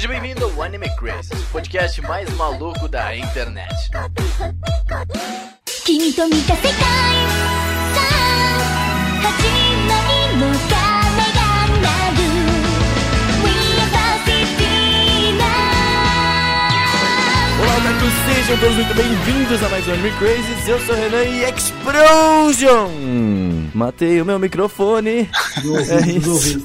[0.00, 3.68] Seja bem-vindo ao Anime Crazy, o podcast mais maluco da internet.
[5.84, 7.26] Kimi to mita sekai,
[18.00, 20.70] otakus, sejam todos muito bem-vindos a mais um Anime Crazy.
[20.70, 22.90] Eu sou o Renan e Explosion!
[23.74, 25.28] Matei o meu microfone.
[25.30, 26.64] É isso.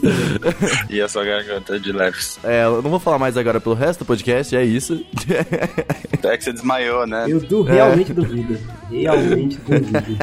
[0.90, 2.40] E a sua garganta de leves.
[2.43, 5.05] É, eu não vou falar mais agora pelo resto do podcast, é isso.
[6.13, 7.26] Até que você desmaiou, né?
[7.27, 8.57] Eu du realmente duvido.
[8.90, 10.17] Realmente duvido.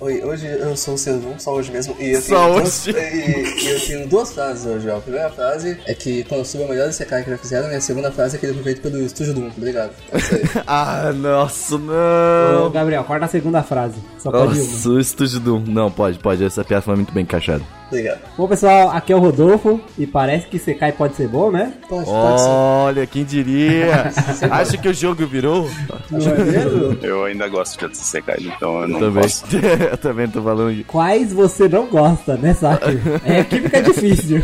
[0.00, 1.96] Oi, hoje eu sou o Cedum, só hoje mesmo.
[2.00, 2.62] E eu Só tenho hoje.
[2.62, 4.96] Duas, e, e eu tenho duas frases hoje, ó.
[4.96, 7.76] A primeira frase é que quando eu subo a melhor CK que já fizeram, e
[7.76, 9.50] a segunda frase é que ele foi feito pelo Estúdio Doom.
[9.56, 9.92] Obrigado.
[10.12, 10.42] É isso aí.
[10.66, 12.70] ah, nossa, Ô, não.
[12.70, 13.96] Gabriel, corta a segunda frase.
[14.18, 14.54] Só pode uma.
[14.54, 15.64] Nossa, o Estúdio Doom.
[15.66, 16.44] Não, pode, pode.
[16.44, 17.62] Essa piada foi muito bem encaixada.
[17.88, 18.20] Obrigado.
[18.36, 21.74] Bom, pessoal, aqui é o Rodolfo e parece que Sekai pode ser bom, né?
[21.88, 22.48] Pode, pode ser.
[22.48, 24.12] Olha, quem diria?
[24.50, 25.68] Acho que o jogo virou.
[26.12, 27.06] É?
[27.06, 29.22] Eu ainda gosto de Sekai, então eu não Também.
[29.22, 29.44] posso.
[29.90, 30.84] eu também tô falando.
[30.86, 32.98] Quais você não gosta, né, Saki?
[33.24, 34.42] É, química é difícil.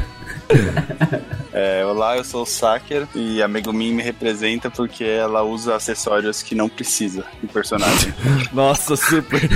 [1.53, 6.43] É, olá, eu sou o Saker e a Megumin me representa porque ela usa acessórios
[6.43, 8.15] que não precisa de personagem.
[8.55, 9.41] Nossa, super.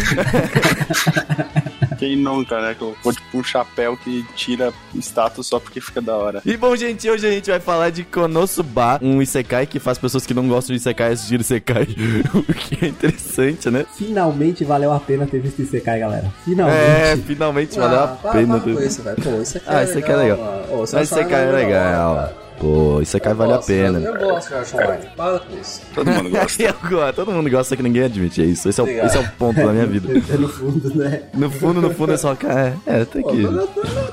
[2.04, 2.74] Quem nunca, né?
[2.74, 6.42] Que eu vou tipo um chapéu que tira status só porque fica da hora.
[6.44, 10.26] E bom, gente, hoje a gente vai falar de Konosuba, um Isekai que faz pessoas
[10.26, 11.88] que não gostam de Isekai assistir Isekai.
[12.34, 13.86] o que é interessante, né?
[13.96, 16.30] Finalmente valeu a pena ter visto Sekai, galera.
[16.44, 16.78] Finalmente.
[16.78, 18.60] É, finalmente valeu a Ah, para, pena.
[18.60, 19.16] para com ter- isso, velho.
[19.22, 20.36] Pô, isso aqui Ah, é isso aqui é legal.
[20.38, 20.78] mano.
[20.78, 22.43] Mas vai Isekai é falar, legal.
[22.64, 22.74] Cara.
[22.74, 23.98] Pô, Isekai Eu vale a gosto, pena.
[23.98, 25.06] Eu gosto de Art Online.
[25.16, 25.82] Para com isso.
[25.94, 26.62] Todo mundo gosta.
[26.64, 28.68] Eu gosto, todo mundo gosta que ninguém admite, é isso.
[28.68, 30.08] Esse é o, esse é o ponto da minha vida.
[30.32, 31.22] É no fundo, né?
[31.34, 33.42] No fundo, no fundo é só, cara, é, tá aqui.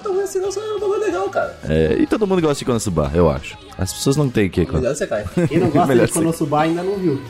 [0.03, 1.57] talvez esse negócio é um bagulho legal, cara.
[1.67, 3.57] É, e todo mundo gosta de Konosuba, eu acho.
[3.77, 4.69] As pessoas não têm que.
[4.69, 5.25] Melhor você cai.
[5.47, 7.21] Quem não gosta de Konosuba ainda não viu.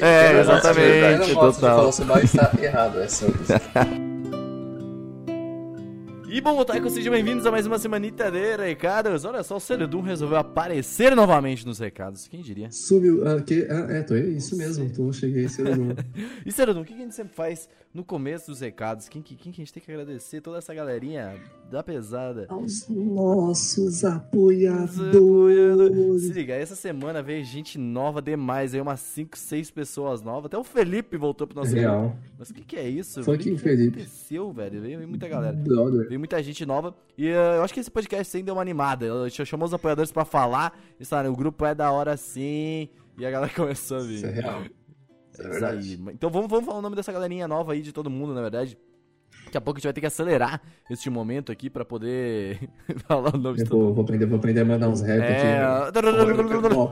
[0.00, 1.78] É, Quem não exatamente, gosta de total.
[1.80, 3.48] Konosuba está errado, é simples.
[6.32, 9.24] E bom, Otaku, sejam bem-vindos a mais uma semanita de recados.
[9.24, 12.28] Olha só, o Ceredum resolveu aparecer novamente nos recados.
[12.28, 12.70] Quem diria?
[12.70, 13.26] Subiu.
[13.26, 14.84] Ah, que, ah, é, tô, é isso mesmo.
[14.84, 15.96] Então cheguei cedo.
[16.46, 19.08] E Ceredum, o que a gente sempre faz no começo dos recados?
[19.08, 20.40] Quem, que- quem que a gente tem que agradecer?
[20.40, 21.34] Toda essa galerinha
[21.70, 22.46] da pesada.
[22.48, 26.24] Aos nossos Se apoiadores.
[26.30, 30.46] liga, essa semana veio gente nova demais, aí umas 5, 6 pessoas novas.
[30.46, 32.00] Até o Felipe voltou pro nosso Real.
[32.02, 32.16] grupo.
[32.38, 33.20] Mas o que, que é isso?
[33.20, 33.98] O que que Felipe.
[34.00, 34.80] aconteceu, velho?
[34.80, 35.52] Veio, veio muita galera.
[35.56, 36.08] Brother.
[36.08, 36.94] Veio muita gente nova.
[37.18, 39.04] E eh, eu acho que esse podcast ainda deu uma animada.
[39.06, 40.78] Eu ch- chamou os apoiadores pra falar.
[40.98, 42.88] E falaram, o grupo é da hora sim.
[43.18, 44.14] E a galera começou a vir.
[44.16, 44.62] Isso é real.
[45.40, 46.00] É verdade.
[46.06, 46.14] aí.
[46.14, 48.76] Então vamos, vamos falar o nome dessa galerinha nova aí de todo mundo, na verdade.
[49.44, 52.68] Daqui a pouco a gente vai ter que acelerar este momento aqui pra poder
[53.08, 55.64] falar o nome de Eu vou, vou aprender, vou aprender a mandar uns rap É...
[55.88, 55.92] aqui.
[56.76, 56.90] Ó,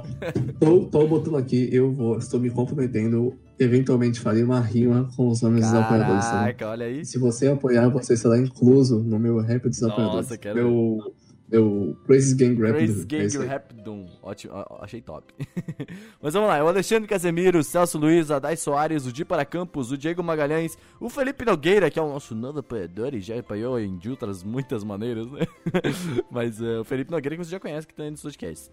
[0.58, 3.34] tô, tô botando aqui, eu vou, estou me comprometendo.
[3.58, 6.24] Eventualmente farei uma rima com os nomes dos apoiadores.
[6.24, 6.30] tá?
[6.32, 7.04] Caraca, olha aí.
[7.04, 10.36] Se você apoiar, você será incluso no meu rap dos Nossa, apoiadores.
[10.36, 11.12] quero Meu,
[11.50, 12.72] meu Crazy Gang Rap.
[12.74, 13.46] Praise é Gang aí.
[13.46, 14.06] Rap Doom.
[14.22, 15.32] Ótimo, achei top.
[16.20, 19.24] Mas vamos lá, é o Alexandre Casemiro, o Celso Luiz, a Dai Soares, o Di
[19.24, 23.20] para Campos, o Diego Magalhães, o Felipe Nogueira, que é o nosso novo apoiador e
[23.20, 25.46] já apoiou em de outras muitas maneiras, né?
[26.30, 28.70] Mas é, o Felipe Nogueira que você já conhece que tá aí nos podcasts.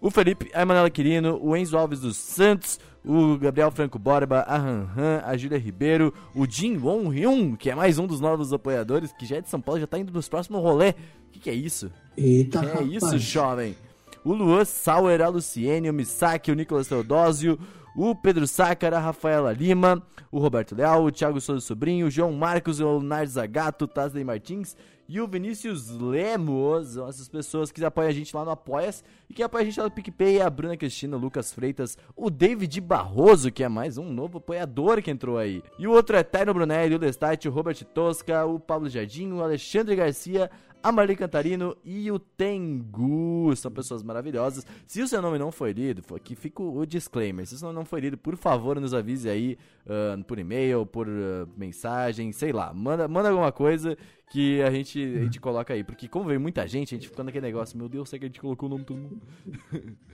[0.00, 4.56] O Felipe, a Emanuela Quirino, o Enzo Alves dos Santos, o Gabriel Franco Borba, a
[4.56, 8.52] Han Han, a Júlia Ribeiro, o Jin Won Hyun, que é mais um dos novos
[8.52, 10.90] apoiadores, que já é de São Paulo, já tá indo pros próximos rolê.
[10.90, 11.90] O que, que é isso?
[12.18, 12.90] Eita, É rapaz.
[12.92, 13.76] isso, jovem.
[14.24, 17.58] O Luan Sauer, a Luciene, o Misaki, o Nicolas Teodósio,
[17.96, 22.32] o Pedro Sácara, a Rafaela Lima, o Roberto Leal, o Thiago Souza Sobrinho, o João
[22.32, 24.76] Marcos, o Leonardo Zagato, o Tasley Martins
[25.08, 26.88] e o Vinícius Lemos.
[26.88, 29.78] São essas pessoas que apoiam a gente lá no Apoias e que apoiam a gente
[29.78, 33.96] lá no PicPay, a Bruna Cristina, o Lucas Freitas, o David Barroso, que é mais
[33.96, 35.62] um novo apoiador que entrou aí.
[35.78, 39.42] E o outro é Taino Brunelli, o Lestat, o Robert Tosca, o Pablo Jardim, o
[39.42, 40.50] Alexandre Garcia,
[40.82, 43.54] a Marli Cantarino e o Tengu.
[43.56, 44.66] São pessoas maravilhosas.
[44.86, 47.46] Se o seu nome não foi lido, aqui fica o disclaimer.
[47.46, 50.86] Se o seu nome não foi lido, por favor, nos avise aí ah, por e-mail,
[50.86, 52.72] por ah, mensagem, sei lá.
[52.72, 53.96] Manda, manda alguma coisa
[54.30, 55.82] que a gente, a gente coloca aí.
[55.82, 57.76] Porque como veio muita gente, a gente ficou naquele negócio.
[57.76, 59.22] Meu Deus, será que a gente colocou o nome todo mundo?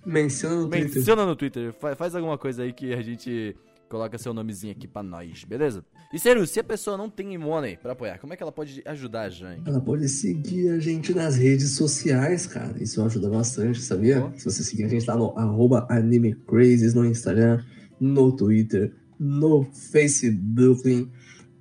[0.05, 0.95] Menciona no Twitter.
[0.95, 1.73] Menciona no Twitter.
[1.73, 3.57] Fa- faz alguma coisa aí que a gente
[3.89, 5.85] coloca seu nomezinho aqui pra nós, beleza?
[6.13, 8.83] E sério, se a pessoa não tem money pra apoiar, como é que ela pode
[8.85, 9.63] ajudar a Jane?
[9.67, 12.83] Ela pode seguir a gente nas redes sociais, cara.
[12.83, 14.25] Isso ajuda bastante, sabia?
[14.25, 14.33] Ó.
[14.39, 17.63] Se você seguir a gente lá no arroba AnimeCrazes no Instagram,
[18.01, 21.11] no Twitter, no Facebook,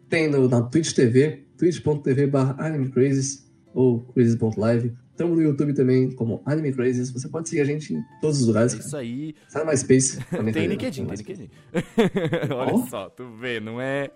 [0.10, 3.44] tem no, na Twitch TV, twitch.tv barra AnimeCrazes.
[3.74, 4.94] ou crazy.live.
[5.14, 7.12] Estamos no YouTube também como Anime Crazes.
[7.12, 8.74] Você pode seguir a gente em todos os É lugares.
[8.74, 9.36] isso aí.
[9.48, 10.20] Sai MySpace.
[10.32, 11.16] também Tem tá- LinkedIn, tem.
[11.16, 11.50] LinkedIn.
[12.58, 12.88] Olha Ó.
[12.88, 14.10] só, tu vê, não é?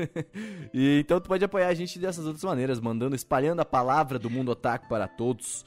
[0.72, 4.30] e, então tu pode apoiar a gente dessas outras maneiras, mandando, espalhando a palavra do
[4.30, 5.62] mundo otaku para todos.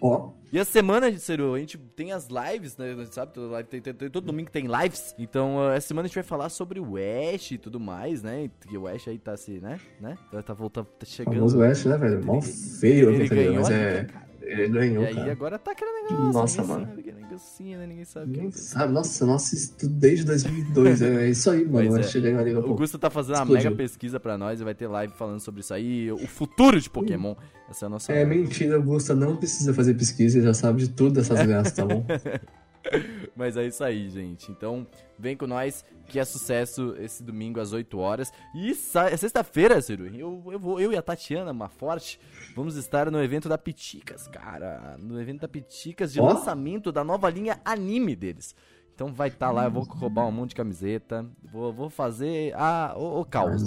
[0.00, 2.86] Ó, E a semana, Ciro, a gente tem as lives, né?
[3.10, 3.34] Sabe?
[3.34, 5.14] Toda live tem, tem- tem- todo domingo tem lives.
[5.18, 8.50] Então, uh, essa semana a gente vai falar sobre o Ash e tudo mais, né?
[8.66, 9.78] Que o Ash aí tá se, né?
[10.00, 10.16] né?
[10.30, 11.34] Tá, tá voltando, tá chegando.
[11.34, 12.24] famoso Ash, né, velho?
[12.24, 14.04] Mó feio, ele ele ganhou, ganhou mas é.
[14.04, 14.27] cara.
[14.50, 15.32] Ele ganhou, E aí cara.
[15.32, 16.32] agora tá aquele negócio.
[16.32, 16.86] Nossa, mano.
[16.86, 17.86] Sabe, aquele negocinho, né?
[17.86, 21.02] Ninguém sabe Ninguém sabe, nossa, nossa, isso tudo desde 2002.
[21.02, 21.96] é, é isso aí, mano.
[21.96, 22.00] É.
[22.00, 22.74] Ash ganhou a Liga O Pô.
[22.76, 23.70] Gusto tá fazendo uma Explodiu.
[23.70, 26.10] mega pesquisa pra nós e vai ter live falando sobre isso aí.
[26.10, 27.34] O futuro de Pokémon.
[27.68, 28.12] Essa é a nossa.
[28.12, 31.84] É mentira, Augusta não precisa fazer pesquisa, ele já sabe de tudo dessas graças, tá
[31.84, 32.04] bom?
[33.36, 34.50] Mas é isso aí, gente.
[34.50, 34.86] Então,
[35.18, 38.32] vem com nós, que é sucesso esse domingo às 8 horas.
[38.54, 42.18] E sa- sexta-feira, Ciro, eu, eu, vou, eu e a Tatiana Maforte
[42.54, 44.96] vamos estar no evento da Piticas, cara.
[44.98, 46.26] No evento da Piticas de Ó.
[46.26, 48.54] lançamento da nova linha anime deles.
[48.94, 51.24] Então vai estar lá, eu vou roubar um monte de camiseta.
[51.52, 53.20] Vou, vou fazer a, o,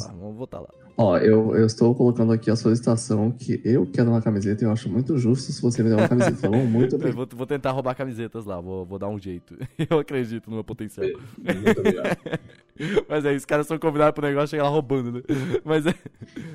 [0.08, 0.14] lá.
[0.14, 0.68] Eu Vou estar lá.
[0.98, 4.72] Ó, eu, eu estou colocando aqui a solicitação que eu quero uma camiseta e eu
[4.72, 6.66] acho muito justo se você me der uma camiseta, bom?
[6.66, 9.58] Muito vou, vou tentar roubar camisetas lá, vou, vou dar um jeito.
[9.90, 11.08] Eu acredito no meu potencial.
[11.38, 12.18] Muito obrigado.
[13.08, 15.22] Mas é isso, os caras são convidados pro negócio, chega lá roubando, né?
[15.64, 15.94] Mas é,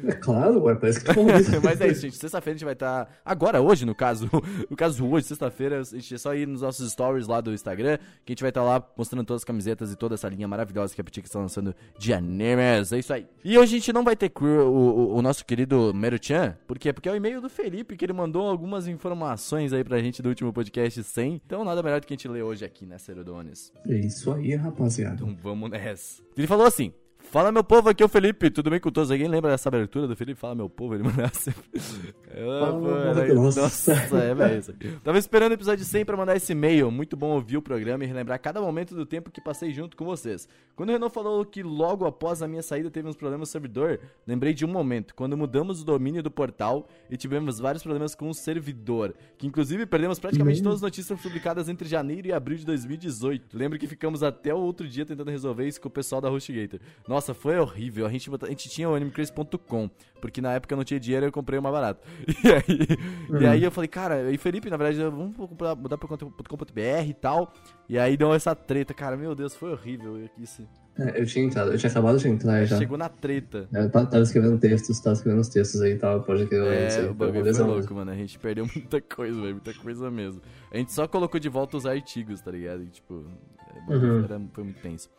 [0.07, 1.61] É claro, ué, parece que isso.
[1.63, 2.17] mas é isso, gente.
[2.17, 3.09] Sexta-feira a gente vai estar.
[3.25, 4.29] Agora, hoje, no caso.
[4.69, 7.99] No caso, hoje, sexta-feira, a gente é só ir nos nossos stories lá do Instagram,
[8.25, 10.95] que a gente vai estar lá mostrando todas as camisetas e toda essa linha maravilhosa
[10.95, 12.93] que a Petit está lançando de animes.
[12.93, 13.27] É isso aí.
[13.45, 16.57] E hoje a gente não vai ter o, o, o nosso querido Meru-chan.
[16.67, 16.93] Por quê?
[16.93, 20.29] Porque é o e-mail do Felipe, que ele mandou algumas informações aí pra gente do
[20.29, 21.43] último podcast 100.
[21.47, 23.73] Então, nada melhor do que a gente ler hoje aqui, né, Cerodones?
[23.87, 25.15] É isso aí, rapaziada.
[25.15, 26.16] Então vamos nessa.
[26.37, 26.93] Ele falou assim:
[27.37, 29.11] Fala meu povo, aqui é o Felipe, tudo bem com todos?
[29.11, 30.41] Alguém lembra dessa abertura do Felipe?
[30.41, 31.63] Fala meu povo, ele mandava sempre.
[32.31, 33.61] Era- nossa.
[33.61, 34.91] Nossa, é, isso aqui.
[35.05, 36.91] Tava esperando o episódio 100 pra mandar esse e-mail.
[36.91, 40.07] Muito bom ouvir o programa e relembrar cada momento do tempo que passei junto com
[40.07, 40.49] vocês.
[40.75, 44.01] Quando o Renan falou que logo após a minha saída teve uns problemas no servidor,
[44.27, 48.31] lembrei de um momento, quando mudamos o domínio do portal e tivemos vários problemas com
[48.31, 52.65] o servidor, que inclusive perdemos praticamente todas as notícias publicadas entre janeiro e abril de
[52.65, 53.59] 2018.
[53.59, 56.81] Lembro que ficamos até o outro dia tentando resolver isso com o pessoal da HostGator.
[57.07, 58.07] Nossa, foi horrível.
[58.07, 59.91] A gente, a gente tinha o animecraze.com,
[60.21, 62.01] porque na época eu não tinha dinheiro e eu comprei o mais barato.
[62.45, 66.09] E aí, e aí eu falei, cara, e Felipe, na verdade, vamos comprar- mudar pra
[66.09, 67.53] .com.br e tal.
[67.89, 70.29] E aí deu essa treta, cara, meu Deus, foi horrível.
[70.37, 70.61] Quis-
[70.99, 72.79] É, eu tinha entrado, eu tinha acabado de entrar já.
[72.79, 73.69] Chegou na treta.
[73.73, 76.89] Eu tava escrevendo textos, tava escrevendo os textos aí e tal, pode que eu É,
[76.89, 78.11] sei, o bagulho foi louco, mano.
[78.11, 79.53] A gente perdeu muita coisa, velho.
[79.55, 80.41] Muita coisa mesmo.
[80.73, 82.83] A gente só colocou de volta os artigos, tá ligado?
[82.83, 83.27] E, tipo,
[83.89, 84.25] é, Uhum.
[84.25, 85.11] era, foi muito tenso.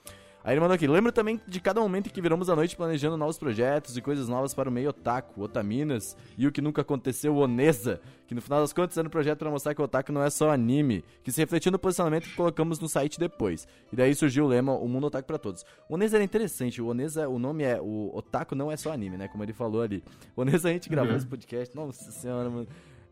[0.48, 3.18] Aí ele mandou aqui, lembro também de cada momento em que viramos a noite planejando
[3.18, 7.36] novos projetos e coisas novas para o meio otaku, Otaminas e o que nunca aconteceu,
[7.36, 10.24] Onesa, que no final das contas era um projeto para mostrar que o otaku não
[10.24, 13.68] é só anime, que se refletiu no posicionamento que colocamos no site depois.
[13.92, 15.66] E daí surgiu o lema, o mundo otaku para todos.
[15.90, 19.18] O Onesa era interessante, o Onesa, o nome é, o otaku não é só anime,
[19.18, 20.02] né, como ele falou ali.
[20.34, 22.68] Onesa a gente gravou esse podcast, nossa senhora, mano.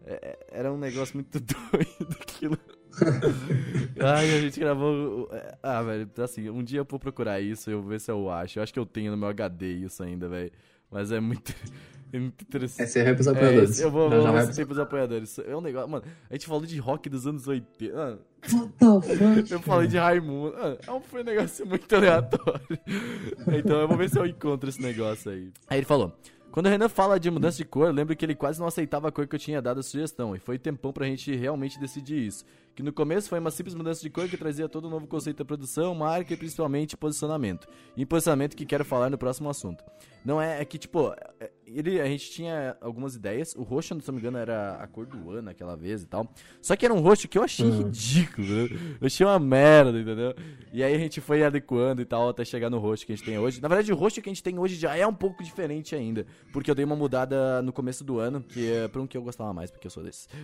[0.06, 2.58] É- é- era um negócio muito doido aquilo.
[4.00, 5.30] Ai, a gente gravou.
[5.32, 8.30] é, Ah, velho, assim, um dia eu vou procurar isso, eu vou ver se eu
[8.30, 8.60] acho.
[8.60, 10.52] Eu acho que eu tenho no meu HD isso ainda, velho.
[10.92, 11.54] Mas é muito,
[12.14, 12.88] é muito interessante.
[12.88, 13.70] Esse aí vai pros É, apoiadores.
[13.72, 15.40] esse eu vou, Já- vou já vai assistir pros apoiadores.
[15.40, 15.90] É um negócio.
[15.90, 17.96] Mano, a gente falou de rock dos anos 80.
[17.96, 18.20] Mano,
[18.54, 19.52] What the fuck?
[19.52, 20.56] eu falei de Raimundo.
[20.56, 22.62] Mano, é um- foi um negócio muito aleatório.
[23.58, 25.50] Então eu vou ver se eu encontro esse negócio aí.
[25.68, 26.16] Aí ele falou.
[26.52, 29.10] Quando o Renan fala de mudança de cor, eu lembro que ele quase não aceitava
[29.10, 32.28] a cor que eu tinha dado a sugestão, e foi tempão pra gente realmente decidir
[32.28, 32.46] isso.
[32.76, 35.38] Que no começo foi uma simples mudança de cor que trazia todo um novo conceito
[35.38, 37.68] da produção, marca e principalmente posicionamento.
[37.96, 39.82] E posicionamento que quero falar no próximo assunto.
[40.26, 43.54] Não é, é que, tipo, é- ele, a gente tinha algumas ideias.
[43.56, 46.28] O roxo, se não me engano, era a cor do ano aquela vez e tal.
[46.62, 48.70] Só que era um roxo que eu achei ridículo, né?
[49.02, 50.36] Eu achei uma merda, entendeu?
[50.74, 53.26] E aí a gente foi adequando e tal até chegar no roxo que a gente
[53.26, 53.62] tem hoje.
[53.62, 56.26] Na verdade, o roxo que a gente tem hoje já é um pouco diferente ainda.
[56.52, 59.22] Porque eu dei uma mudada no começo do ano, que é pra um que eu
[59.24, 60.28] gostava mais, porque eu sou desse.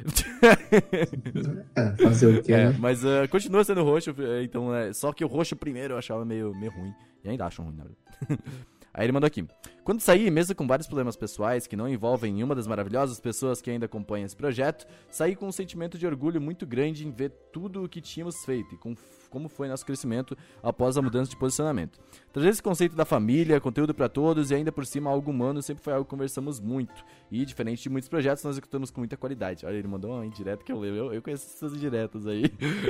[1.75, 2.75] É, o quê, É, né?
[2.79, 4.93] mas ah, continua sendo roxo, eh, então é.
[4.93, 6.93] Só que o roxo primeiro eu achava meio, meio ruim.
[7.23, 8.41] E ainda acho ruim, na verdade.
[8.93, 9.45] Aí ele mandou aqui.
[9.85, 13.71] Quando saí, mesmo com vários problemas pessoais que não envolvem nenhuma das maravilhosas pessoas que
[13.71, 17.85] ainda acompanham esse projeto, saí com um sentimento de orgulho muito grande em ver tudo
[17.85, 18.93] o que tínhamos feito e com,
[19.31, 21.99] como foi nosso crescimento após a mudança de posicionamento.
[22.31, 25.83] Trazer esse conceito da família, conteúdo pra todos e ainda por cima algo humano sempre
[25.83, 27.03] foi algo que conversamos muito.
[27.31, 29.65] E diferente de muitos projetos, nós executamos com muita qualidade.
[29.65, 30.95] Olha, ele mandou uma indireta que eu leio.
[30.95, 32.43] Eu, eu conheço essas indiretas aí.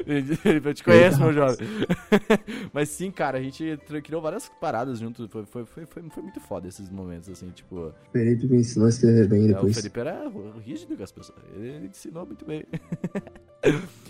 [0.65, 1.67] eu te conheço, meu jovem.
[2.74, 5.27] Mas sim, cara, a gente criou várias paradas junto.
[5.29, 7.75] Foi, foi, foi, foi, muito foda esses momentos, assim, tipo.
[7.75, 9.75] O Felipe me ensinou a escrever bem é, o depois.
[9.75, 10.31] Felipe era
[10.65, 11.39] rígido com as pessoas.
[11.55, 12.65] Ele, ele ensinou muito bem.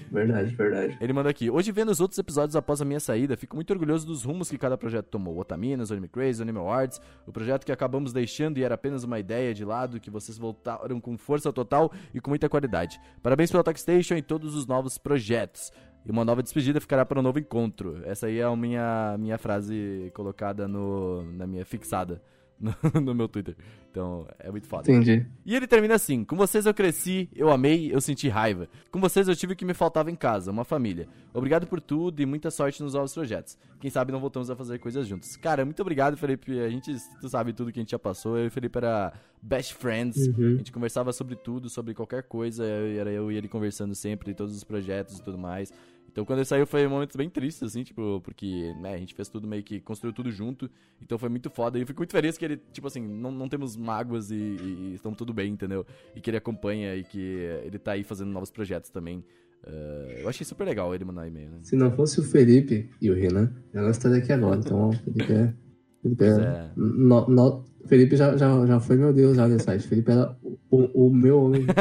[0.09, 0.97] Verdade, verdade.
[1.01, 1.49] Ele mandou aqui.
[1.49, 4.57] Hoje, vendo os outros episódios após a minha saída, fico muito orgulhoso dos rumos que
[4.57, 5.37] cada projeto tomou.
[5.37, 9.53] Otaminas, Anime Crazy, Anime Awards, o projeto que acabamos deixando e era apenas uma ideia
[9.53, 12.99] de lado, que vocês voltaram com força total e com muita qualidade.
[13.21, 15.71] Parabéns pelo Talkstation e todos os novos projetos.
[16.05, 18.01] E uma nova despedida ficará para um novo encontro.
[18.05, 22.21] Essa aí é a minha, minha frase colocada no, na minha fixada
[22.93, 23.55] no, no meu Twitter.
[23.89, 24.89] Então, é muito foda.
[24.91, 25.25] Entendi.
[25.45, 28.67] E ele termina assim: Com vocês eu cresci, eu amei, eu senti raiva.
[28.91, 31.07] Com vocês eu tive o que me faltava em casa, uma família.
[31.33, 33.57] Obrigado por tudo e muita sorte nos novos projetos.
[33.79, 35.35] Quem sabe não voltamos a fazer coisas juntos.
[35.37, 36.59] Cara, muito obrigado, Felipe.
[36.59, 38.37] A gente, tu sabe tudo que a gente já passou.
[38.37, 40.27] Eu e o Felipe era best friends.
[40.27, 40.53] Uhum.
[40.53, 42.63] A gente conversava sobre tudo, sobre qualquer coisa.
[42.63, 45.73] Eu- Era eu e ele conversando sempre, todos os projetos e tudo mais.
[46.11, 49.13] Então quando ele saiu foi um momento bem triste, assim, tipo, porque, né, a gente
[49.13, 50.69] fez tudo meio que construiu tudo junto.
[51.01, 51.77] Então foi muito foda.
[51.77, 54.91] E eu fico muito feliz que ele, tipo assim, não, não temos mágoas e, e,
[54.95, 55.85] estamos tudo bem, entendeu?
[56.15, 57.19] E que ele acompanha e que
[57.65, 59.23] ele tá aí fazendo novos projetos também.
[59.65, 61.59] Eh, eu achei super legal ele mandar e-mail, né?
[61.61, 64.59] Se não fosse o Felipe e o Renan, não estaria aqui agora.
[64.59, 65.53] Então, o Felipe é.
[66.01, 66.27] Felipe é.
[66.29, 66.71] é.
[66.75, 69.87] no- no- Felipe já, já, já foi meu Deus já nesse site.
[69.87, 70.35] Felipe era
[70.69, 71.65] o, o meu homem.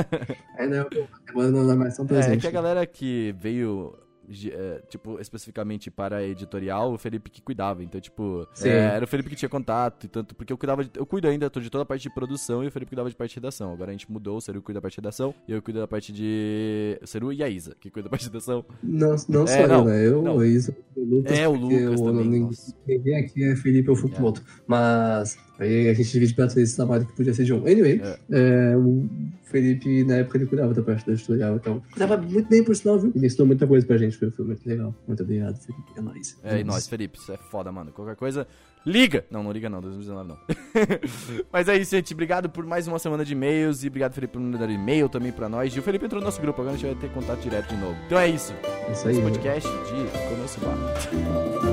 [0.59, 2.41] É o- agora não é mais tão É, é presente.
[2.43, 3.95] que a galera que veio,
[4.53, 7.83] é, tipo, especificamente para a editorial, o Felipe que cuidava.
[7.83, 10.91] Então, tipo, é, era o Felipe que tinha contato e tanto, porque eu cuidava de,
[10.95, 13.17] eu cuido ainda tô de toda a parte de produção e o Felipe cuidava de
[13.17, 13.73] parte de redação.
[13.73, 15.89] Agora a gente mudou, o Seru cuida da parte de redação e eu cuido da
[15.89, 18.65] parte de o Seru e a Isa, que cuida da parte de redação.
[18.83, 20.07] Não, não só É, não, eu, né?
[20.07, 20.37] Eu, não.
[20.37, 21.39] o Isa, o Lucas.
[21.39, 24.43] É, o Lucas também, ninguém, ninguém aqui é Felipe ou Fukumoto.
[24.67, 27.59] Mas aí a gente divide pra três esse trabalho que podia ser de um.
[27.67, 28.01] Anyway,
[28.31, 29.09] é, o
[29.45, 31.83] Felipe, na época, ele cuidava da parte do editorial, então.
[31.91, 33.13] Cuidava muito bem, por sinal, viu?
[33.15, 34.95] Ele ensinou muita coisa pra gente, foi, foi muito legal.
[35.07, 35.93] Muito obrigado, Felipe.
[35.97, 36.39] É nóis.
[36.43, 37.91] É, e nós, Felipe, isso é foda, mano.
[37.91, 38.47] Qualquer coisa,
[38.87, 39.25] liga!
[39.31, 40.39] Não, não liga não, 2019 não.
[41.53, 42.15] Mas é isso, gente.
[42.15, 45.49] Obrigado por mais uma semana de e-mails e obrigado, Felipe, por mandar e-mail também pra
[45.49, 45.75] nós.
[45.75, 47.77] E o Felipe entrou no nosso grupo, agora a gente vai ter contato direto de
[47.81, 47.97] novo.
[48.07, 48.55] Então é isso.
[48.89, 49.15] É isso aí.
[49.15, 49.31] Esse né?
[49.31, 51.61] podcast de Konosuba.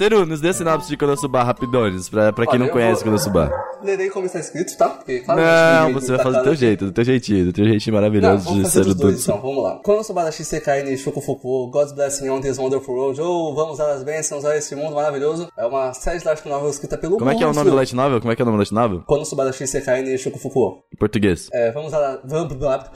[0.00, 3.52] Seru, nos dê sinopse de Konosuba rapidones, pra, pra quem Olha, não conhece vou- Konosuba.
[3.82, 4.88] Lerei como está escrito, tá?
[4.88, 7.52] Porque, claro, Não, você vai tá fazer do teu cada- jeito, do teu jeitinho, do
[7.52, 9.76] teu jeitinho Não, maravilhoso vamos de Seru os dois, então, vamos lá.
[9.84, 14.42] Konosuba Shisekai ni Shokufuku, God's Blessing on this Wonderful World, ou Vamos dar as bênçãos
[14.46, 17.44] a esse mundo maravilhoso, é uma série de light novel escrita pelo Como é que
[17.44, 18.20] é o nome do light novel?
[18.20, 19.02] Como é que é o nome do light novel?
[19.06, 20.78] Konosuba Shisekai ni Shokufuku.
[20.94, 21.48] Em português.
[21.52, 22.20] É, vamos dar...
[22.24, 22.90] Vamos lá...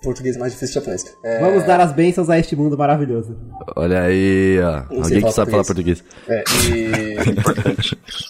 [0.00, 1.16] Português mais difícil de japonês.
[1.24, 3.36] É, Vamos dar as bênçãos a este mundo maravilhoso.
[3.74, 4.94] Olha aí, ó.
[5.02, 6.04] Alguém que sabe falar português.
[6.28, 6.35] É,
[6.68, 7.16] e...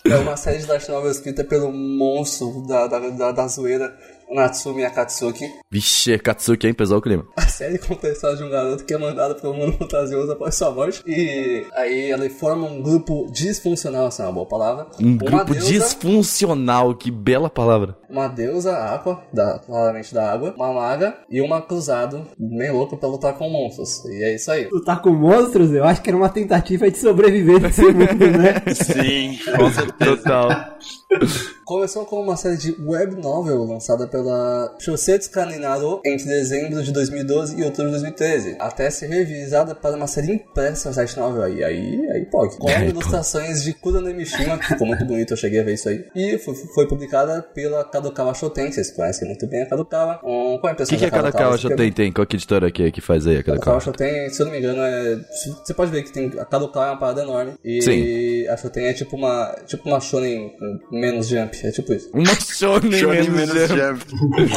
[0.10, 3.96] é uma série de light novel escrita pelo monstro da, da, da, da zoeira,
[4.30, 5.50] Natsumi Akatsuki.
[5.71, 6.75] Vixe, Katsuki, hein?
[6.75, 7.26] Pesou o clima.
[7.37, 10.33] A série conta a história de um garoto que é mandado para um mundo fantasioso
[10.33, 11.02] após sua morte.
[11.06, 14.87] E aí ele forma um grupo disfuncional, essa é uma boa palavra.
[15.00, 17.97] Um uma grupo deusa, disfuncional, que bela palavra.
[18.09, 23.09] Uma deusa Aqua, da, claramente da água, uma maga e uma cruzado, bem louca pra
[23.09, 24.04] lutar com monstros.
[24.04, 24.68] E é isso aí.
[24.71, 28.62] Lutar com monstros, eu acho que era uma tentativa de sobreviver nesse mundo, né?
[28.75, 30.16] Sim, com certeza.
[30.16, 30.76] Total.
[31.64, 37.60] Começou como uma série de web novel lançada pela Shosetsu Kaninaro entre dezembro de 2012
[37.60, 42.10] e outubro de 2013, até ser revisada para uma série impressa light novel aí, aí,
[42.10, 42.56] aí pode.
[42.56, 45.88] Com Aí, ilustrações de Kurano Mishima, que ficou muito bonito, eu cheguei a ver isso
[45.88, 46.04] aí.
[46.14, 50.20] E foi, foi publicada pela Kadokawa Shoten, vocês conhecem muito bem a Kadokawa.
[50.25, 51.92] Um, qual é a O impressão que, que é da cada Kawa Você quer Shoten
[51.92, 52.12] tem?
[52.12, 53.80] Qual que editora que, que faz aí a Kadokawa Kawa?
[53.80, 55.16] Shoten, se eu não me engano, é.
[55.64, 56.32] Você pode ver que tem.
[56.38, 57.54] A Kadokawa é uma parada enorme.
[57.64, 58.48] E Sim.
[58.48, 59.56] a Shoten é tipo uma.
[59.66, 61.66] Tipo uma Shonen com menos jump.
[61.66, 62.10] É tipo isso.
[62.12, 63.78] Uma Shonen Shonen menos menos jump.
[63.78, 64.06] jump.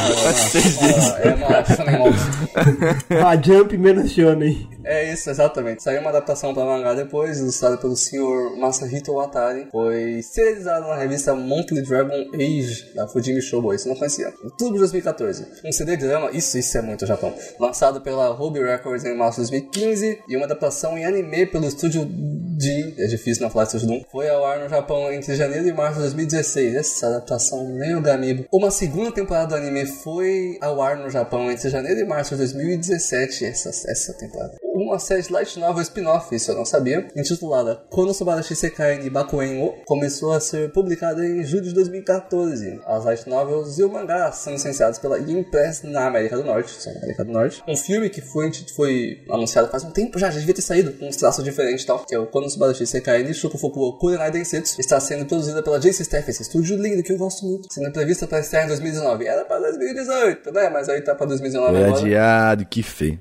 [0.00, 3.26] Ah, é uma Shonen Monster.
[3.26, 4.68] A Jump menos Shonen.
[4.84, 5.82] É isso, exatamente.
[5.82, 9.68] Saiu uma adaptação para mangá depois, ilustrada pelo senhor Masahito Watari.
[9.70, 14.32] Foi serializada na revista Monthly Dragon Age, da Jimmy Showboy, você não conhecia.
[14.42, 19.04] Outubro de 2014, um CD drama, isso, isso é muito Japão, lançado pela Ruby Records
[19.04, 23.50] em março de 2015 e uma adaptação em anime pelo estúdio de, é difícil não
[23.50, 26.74] falar de estúdio Doom, foi ao ar no Japão entre janeiro e março de 2016.
[26.76, 28.46] Essa adaptação, meu amigo.
[28.52, 32.38] Uma segunda temporada do anime foi ao ar no Japão entre janeiro e março de
[32.38, 34.56] 2017, essa, essa temporada.
[34.80, 39.62] Uma série de light novel spin-off, isso eu não sabia, intitulada Konosuba Shisekai ni Bakuen
[39.62, 42.80] o, começou a ser publicada em julho de 2014.
[42.86, 46.70] As light novels e o mangá são licenciados pela Yin Press na América do Norte,
[46.70, 47.62] só na América do Norte.
[47.68, 51.08] Um filme que foi, foi anunciado faz um tempo já, já devia ter saído, com
[51.08, 54.80] uns traços diferentes e tal, que é o Konosuba Shisekai ni Shukufuku o Kurenai Densetsu,
[54.80, 58.26] está sendo produzida pela JC Staff, esse estúdio lindo que eu gosto muito, sendo prevista
[58.26, 59.26] para estrear em 2019.
[59.26, 60.70] Era para 2018, né?
[60.70, 62.00] Mas aí tá para 2019 Foi agora.
[62.00, 63.20] adiado, que feio.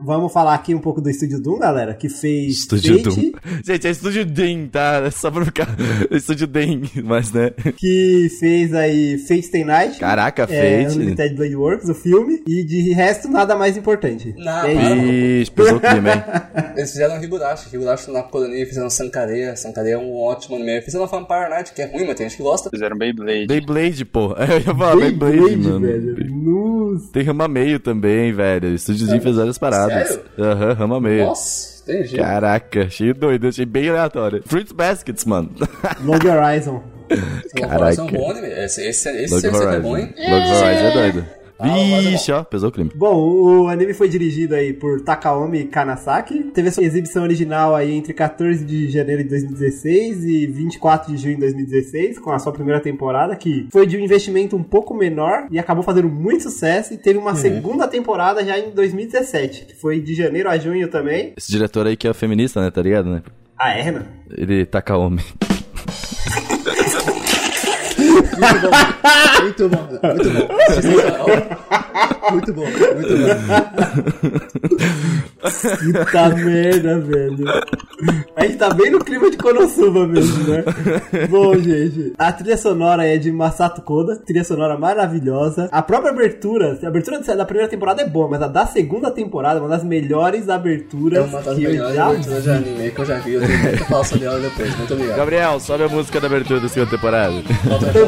[0.00, 3.32] Vamos falar aqui um pouco do Estúdio Doom, galera, que fez Estúdio Fate, Doom.
[3.64, 5.02] Gente, é Estúdio Dem, tá?
[5.04, 5.68] É Só pra ficar.
[6.10, 7.50] Estúdio Dem, mas né?
[7.76, 9.98] que fez aí Fate Stay Night.
[9.98, 10.96] Caraca, é, Fate.
[10.96, 14.34] Unlimited Blade Works, o filme, e de resto nada mais importante.
[14.36, 15.52] Não, é isso.
[15.52, 16.22] Pesou o clima, hein?
[16.76, 20.80] Eles fizeram Higurashi, Higurashi na Kodani, fizeram Sankareya, Sankareya é um ótimo anime.
[20.80, 22.70] Fizeram Vampire Night, que é ruim, mas tem gente que gosta.
[22.70, 23.46] Fizeram Beyblade.
[23.46, 24.32] Beyblade, pô.
[24.32, 25.80] Eu ia falar Beyblade, Beyblade, mano.
[25.80, 26.34] velho.
[26.34, 27.12] Nossa.
[27.12, 28.74] Tem Rama Meio também, velho.
[28.74, 29.81] Estúdio Dem fez várias paradas.
[29.88, 30.20] Sério?
[30.38, 31.26] Aham, Rama Meio.
[31.26, 32.16] Nossa, entendi.
[32.16, 34.42] Caraca, cheio doido, achei bem aleatório.
[34.46, 35.50] Fruits Baskets, mano.
[36.04, 36.82] Log Horizon.
[37.54, 37.92] Caraca.
[37.92, 38.04] É Caraca.
[38.04, 38.48] bom anime.
[38.48, 40.14] Esse, esse, esse, esse é bom, hein?
[40.16, 41.26] Log Horizon é doido.
[41.58, 42.90] Ah, Vixe, ó, pesou o clima.
[42.94, 46.44] Bom, o anime foi dirigido aí por Takaomi Kanasaki.
[46.54, 51.22] Teve a sua exibição original aí entre 14 de janeiro de 2016 e 24 de
[51.22, 54.94] junho de 2016, com a sua primeira temporada, que foi de um investimento um pouco
[54.94, 56.94] menor e acabou fazendo muito sucesso.
[56.94, 61.32] E teve uma segunda temporada já em 2017, que foi de janeiro a junho também.
[61.36, 62.70] Esse diretor aí que é feminista, né?
[62.70, 63.22] Tá ligado, né?
[63.58, 64.06] Ah, é, Renan?
[64.36, 65.24] Ele taca homem.
[69.42, 70.48] Muito bom, muito bom.
[72.30, 73.26] Muito bom, muito bom.
[75.42, 77.44] Puta merda, velho.
[78.36, 80.64] A gente tá bem no clima de Konosuba mesmo, né?
[81.28, 85.68] Bom, gente, a trilha sonora é de Masato Koda, trilha sonora maravilhosa.
[85.70, 89.58] A própria abertura, a abertura da primeira temporada é boa, mas a da segunda temporada
[89.58, 92.90] é uma das melhores É aberturas uma das que eu melhores já aberturas de anime
[92.90, 93.34] que eu já vi.
[93.34, 94.76] Eu tenho a falar sobre ela depois.
[94.76, 95.16] Muito obrigado.
[95.16, 97.34] Gabriel, sobe a música da abertura da segunda temporada.
[97.92, 98.01] Tan,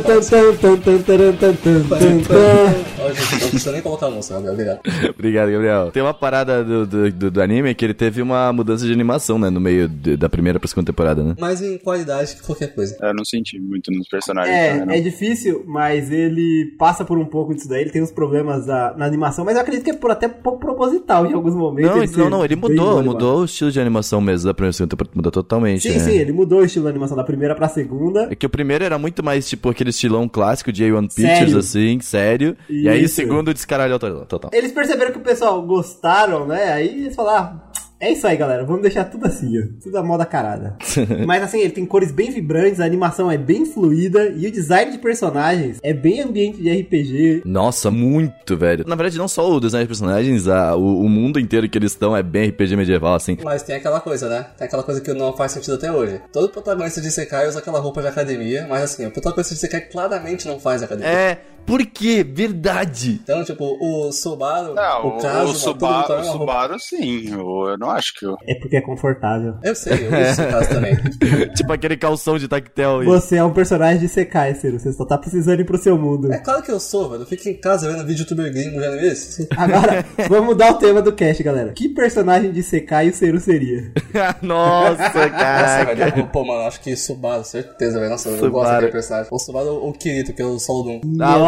[2.25, 4.53] não precisa nem colocar a música, Gabriel.
[4.55, 5.11] Obrigado.
[5.15, 5.91] Obrigado, Gabriel.
[5.93, 9.39] Tem uma parada do, do, do- do anime que ele teve uma mudança de animação,
[9.39, 9.51] né?
[9.51, 11.35] No meio de- da primeira pra segunda temporada, né?
[11.39, 12.97] Mais em qualidade que qualquer coisa.
[13.01, 14.55] Eu não senti muito nos personagens.
[14.57, 14.93] também, É, não.
[14.95, 17.83] é difícil, mas ele passa por um pouco disso daí.
[17.83, 20.59] Ele tem uns problemas da- na animação, mas eu acredito que é por até pouco
[20.59, 21.91] proposital em alguns momentos.
[21.95, 24.75] Não, ele não, não, ele mudou, mudou o estilo de animação mesmo da primeira e
[24.75, 25.83] segunda temporada, mudou totalmente.
[25.83, 25.99] Sim, né?
[25.99, 28.29] sim, ele mudou o estilo da animação da primeira pra segunda.
[28.31, 31.59] É que o primeiro era muito mais, tipo, aquele estilão clássico de A1 Pictures, Sério?
[31.59, 32.57] assim, sério.
[32.69, 33.15] E aí Isso.
[33.15, 34.27] segundo descaralhou total.
[34.27, 34.51] total.
[34.53, 36.73] Eles perceberam que o pessoal gostaram, né?
[36.73, 39.63] Aí eles falaram, ah, é isso aí, galera, vamos deixar tudo assim, ó.
[39.83, 40.77] Tudo a moda carada.
[41.27, 44.93] Mas assim, ele tem cores bem vibrantes, a animação é bem fluida e o design
[44.93, 47.43] de personagens é bem ambiente de RPG.
[47.45, 48.85] Nossa, muito, velho.
[48.87, 51.93] Na verdade, não só o design de personagens, a, o, o mundo inteiro que eles
[51.93, 53.39] estão é bem RPG medieval, assim.
[53.43, 54.47] Mas tem aquela coisa, né?
[54.57, 56.21] Tem aquela coisa que não faz sentido até hoje.
[56.33, 59.81] Todo protagonista de Sekai usa aquela roupa de academia, mas assim, o protagonista de Sekai
[59.83, 61.11] claramente não faz academia.
[61.11, 62.25] É, por quê?
[62.25, 63.21] Verdade.
[63.23, 66.25] Então, tipo, o Subaru, Não, o o, Kazuma, o, Subaru, tá o.
[66.25, 67.31] Subaru, sim.
[67.33, 68.37] Eu, eu não acho que eu...
[68.47, 69.55] É porque é confortável.
[69.63, 70.97] Eu sei, eu uso esse caso também.
[71.57, 73.07] tipo aquele calção de tactel e...
[73.07, 74.79] Você é um personagem de Sekai, Ciro.
[74.79, 76.33] Você só tá precisando ir pro seu mundo.
[76.33, 77.23] É claro que eu sou, velho.
[77.23, 79.09] Eu fico em casa vendo vídeo youtuber gringo de anime.
[79.13, 81.73] Isso- Agora, vamos mudar o tema do cast, galera.
[81.73, 83.93] Que personagem de Sekai o Seru seria?
[84.43, 85.95] Nossa, Nossa, cara.
[85.95, 86.27] velho.
[86.29, 88.11] Pô, mano, acho que Subaru, certeza, velho.
[88.11, 88.53] Nossa, eu Subaru.
[88.53, 89.29] gosto daquele personagem.
[89.31, 91.01] O Subaru ou o Kirito, que é o Solo Doom.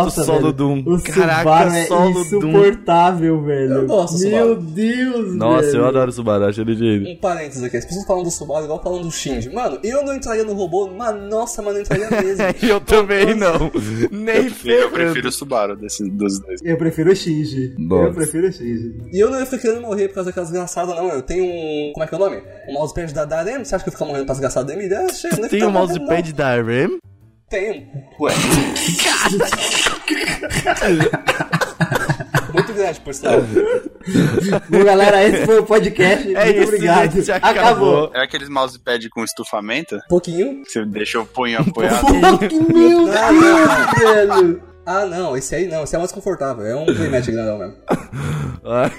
[0.06, 0.52] Ah, o solo velho.
[0.52, 0.82] Doom.
[0.86, 2.48] O Caraca, Subaru é solo Doom.
[2.48, 3.72] insuportável, velho.
[3.74, 4.62] Eu gosto do Meu Subaru.
[4.62, 5.76] Deus, Nossa, velho.
[5.78, 7.12] eu adoro o Subaru, acho ele gênio.
[7.12, 9.50] Um parênteses aqui, as pessoas falam do Subaru igual falam do Shinji.
[9.52, 12.44] Mano, eu não entraria no robô, mas nossa, mano, eu entraria mesmo.
[12.66, 13.70] Eu também não.
[14.10, 16.60] Nem Eu prefiro, eu prefiro o Subaru desses, dos dois.
[16.62, 17.74] Eu prefiro o Shinji.
[17.78, 18.08] Nossa.
[18.08, 18.94] Eu prefiro o Shinji.
[19.12, 21.08] E eu não ia ficar querendo morrer por causa daquelas desgraçadas, não.
[21.08, 21.92] Eu tenho um.
[21.92, 22.42] Como é que é o nome?
[22.68, 23.64] Um mousepad da Darem.
[23.64, 24.76] Você acha que eu ia ficar morrendo pra desgraçada da?
[24.82, 26.98] É, ia Tem morrendo, mousepad da RAM?
[27.52, 28.32] Ué.
[32.52, 33.40] Muito grande, por sinal.
[34.68, 36.35] Bom, galera, esse foi o podcast.
[36.35, 37.12] É Muito isso, obrigado.
[37.12, 37.61] gente, acabou.
[37.62, 38.11] acabou.
[38.14, 40.00] É aqueles mousepad com estufamento?
[40.09, 40.64] Pouquinho.
[40.64, 42.00] Você deixa o punho apoiado?
[42.00, 43.04] Fuck, meu.
[43.04, 43.11] Deus,
[44.00, 44.61] velho.
[44.87, 46.64] Ah, não, esse aí não, esse é mais confortável.
[46.64, 47.75] É um playmat grandão mesmo.
[48.64, 48.92] Ai,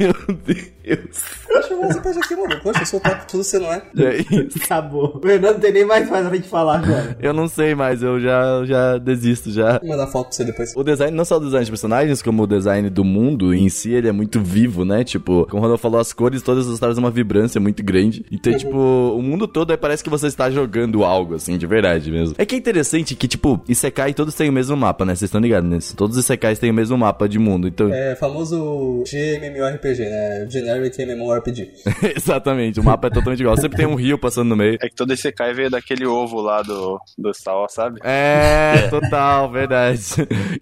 [0.00, 1.20] meu Deus.
[1.46, 2.60] Poxa, mas você pode aqui, mano.
[2.60, 3.82] Poxa, eu sou taco tudo, você não é.
[3.96, 4.58] É isso.
[4.64, 5.20] Acabou.
[5.22, 7.16] O Renan não tem nem mais mais a gente falar agora.
[7.20, 9.78] Eu não sei mais, eu já, já desisto já.
[9.78, 10.74] Vou mandar foto pra você depois.
[10.74, 13.92] O design, não só o design de personagens, como o design do mundo em si,
[13.92, 15.04] ele é muito vivo, né?
[15.04, 18.24] Tipo, como o Ronaldo falou, as cores todas elas trazem uma vibrância muito grande.
[18.30, 22.10] Então, tipo, o mundo todo aí parece que você está jogando algo, assim, de verdade
[22.10, 22.34] mesmo.
[22.38, 25.14] É que é interessante que, tipo, Isekai todos têm o mesmo mapa, né?
[25.28, 25.94] Vocês estão ligados nisso?
[25.94, 27.92] Todos os Isekais têm o mesmo mapa de mundo, então...
[27.92, 30.46] É famoso GMMORPG, né?
[30.48, 31.70] Generic MMORPG.
[32.16, 33.56] Exatamente, o mapa é totalmente igual.
[33.58, 34.78] Sempre tem um rio passando no meio.
[34.80, 38.00] É que todo esse cai veio daquele ovo lá do, do Sal, sabe?
[38.02, 40.00] É, total, verdade.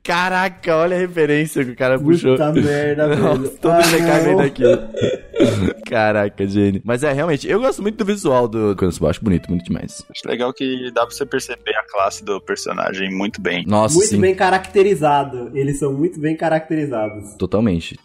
[0.02, 2.32] Caraca, olha a referência que o cara puxou.
[2.32, 3.48] Puta merda, Nossa, velho.
[3.60, 4.42] todo Ah, Isekai vem não.
[4.42, 4.62] daqui.
[5.88, 6.80] Caraca, Jenny.
[6.84, 10.02] Mas é, realmente, eu gosto muito do visual do Konosuba, acho bonito, muito demais.
[10.10, 13.64] Acho legal que dá pra você perceber a classe do personagem muito bem.
[13.66, 15.50] Nossa, Muito sim, bem caracterizado.
[15.54, 17.34] Eles são muito bem caracterizados.
[17.34, 17.96] totalmente.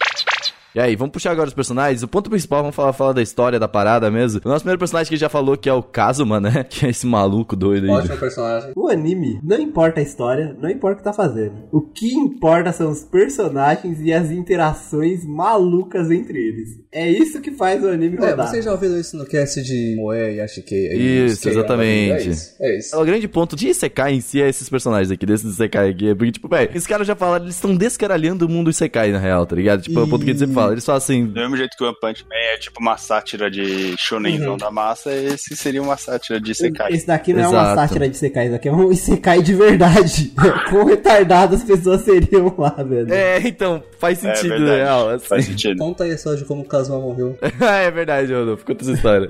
[0.73, 2.01] E aí, vamos puxar agora os personagens.
[2.01, 4.39] O ponto principal, vamos falar, falar da história, da parada mesmo.
[4.45, 6.63] O nosso primeiro personagem que a gente já falou, que é o Kazuma, né?
[6.69, 7.89] Que é esse maluco doido aí.
[7.91, 8.71] Ótimo personagem.
[8.75, 11.53] O anime, não importa a história, não importa o que tá fazendo.
[11.73, 16.69] O que importa são os personagens e as interações malucas entre eles.
[16.93, 18.47] É isso que faz o anime É, rodar.
[18.47, 20.87] vocês já ouviram isso no cast de Moe e Ashikei?
[21.25, 22.27] Isso, exatamente.
[22.27, 22.55] É isso.
[22.61, 22.97] É isso.
[22.97, 26.09] O grande ponto de Isekai em si é esses personagens aqui, desses Isekai aqui.
[26.09, 29.19] é Porque, tipo, velho, esses caras já falaram, eles estão descaralhando o mundo Isekai, na
[29.19, 29.81] real, tá ligado?
[29.81, 30.71] Tipo, é o ponto que eles sempre falam.
[30.73, 33.49] Eles falam assim, Do mesmo jeito que o One Punch Man é tipo uma sátira
[33.49, 36.91] de shonenzão da massa, esse seria uma sátira de Sekai.
[36.93, 37.75] Esse daqui não é uma Exato.
[37.81, 40.33] sátira de Isekai, isso daqui é um Isekai de verdade.
[40.69, 43.13] Quão retardado as pessoas seriam lá, velho.
[43.13, 45.09] É, então, faz É sentido, verdade, real.
[45.09, 45.25] Assim.
[45.27, 45.77] Faz sentido.
[45.77, 47.37] Conta aí história de como o Kazuma morreu.
[47.61, 48.65] é verdade, Rodolfo.
[48.65, 49.29] Conta essa história.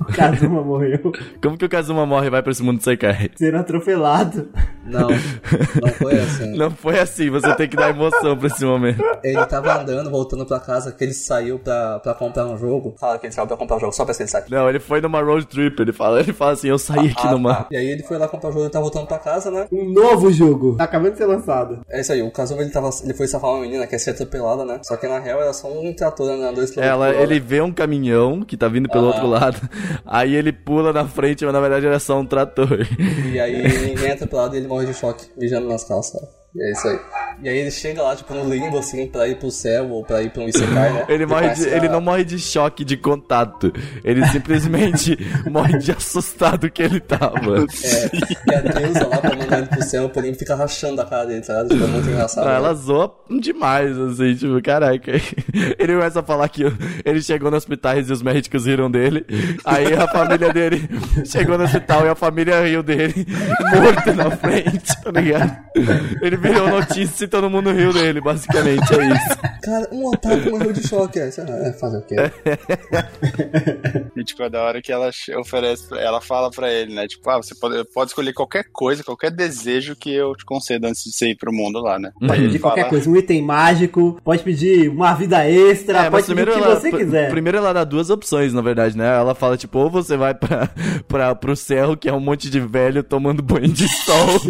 [0.00, 3.30] O Kazuma morreu Como que o Kazuma morre e vai pra esse mundo Sekai?
[3.36, 4.48] sendo atropelado.
[4.86, 6.56] Não, não foi assim.
[6.56, 9.02] Não foi assim, você tem que dar emoção pra esse momento.
[9.22, 12.94] Ele tava andando, voltando pra casa, que ele saiu pra, pra comprar um jogo.
[12.98, 14.50] Fala que ele saiu pra comprar um jogo, só pra ele sabe.
[14.50, 17.66] Não, ele foi numa road trip, ele fala, ele fala assim, eu saí aqui numa...
[17.70, 19.66] E aí ele foi lá comprar o jogo e tá voltando pra casa, né?
[19.72, 20.76] Um novo jogo.
[20.76, 21.80] Tá acabando de ser lançado.
[21.88, 24.10] É isso aí, o Kazuma ele, tava, ele foi safar uma menina que ia ser
[24.10, 24.80] atropelada, né?
[24.82, 28.42] Só que na real era só um trator andando dois Ela, ele vê um caminhão
[28.42, 29.08] que tá vindo pelo Ah.
[29.08, 29.60] outro lado,
[30.06, 32.78] aí ele pula na frente, mas na verdade era só um trator.
[33.32, 36.20] E aí ninguém é atropelado e ele morre de choque, mijando nas calças.
[36.56, 36.98] E é isso aí.
[37.42, 40.22] E aí ele chega lá, tipo, no limbo, assim, pra ir pro céu ou pra
[40.22, 41.04] ir pra um Isekai, né?
[41.10, 43.72] Ele, morre de- ele não morre de choque de contato,
[44.04, 45.18] ele simplesmente
[45.50, 47.66] morre de assustado que ele tava.
[47.82, 51.24] É, e a deusa lá pra mandar ele pro céu, porém fica rachando a cara
[51.26, 51.68] dele, tá ligado?
[51.70, 52.44] Tipo, é muito engraçado.
[52.44, 52.56] Não, né?
[52.58, 55.10] ela zoa demais, assim, tipo, caraca.
[55.78, 56.62] Ele começa a falar que
[57.04, 59.24] ele chegou no hospital e os médicos riram dele.
[59.64, 60.88] Aí a família dele
[61.24, 63.26] chegou no hospital e a família riu dele,
[63.72, 65.56] morto na frente, tá ligado?
[66.22, 69.38] Ele virou notícia e todo mundo riu dele, basicamente, é isso.
[69.62, 71.18] Cara, um otaku morreu de choque.
[71.18, 72.16] É, é fazer o quê?
[74.16, 77.06] E tipo, é da hora que ela oferece, ela fala pra ele, né?
[77.08, 81.02] Tipo, ah, você pode, pode escolher qualquer coisa, qualquer desejo que eu te concedo antes
[81.04, 82.10] de você ir pro mundo lá, né?
[82.20, 86.48] Pode pedir qualquer coisa, um item mágico, pode pedir uma vida extra, É, pode pedir
[86.48, 87.30] o que ela, você quiser.
[87.30, 89.06] primeiro ela dá duas opções, na verdade, né?
[89.06, 90.68] Ela fala, tipo, ou você vai pra,
[91.08, 94.14] pra, pro céu, que é um monte de velho tomando banho de sol.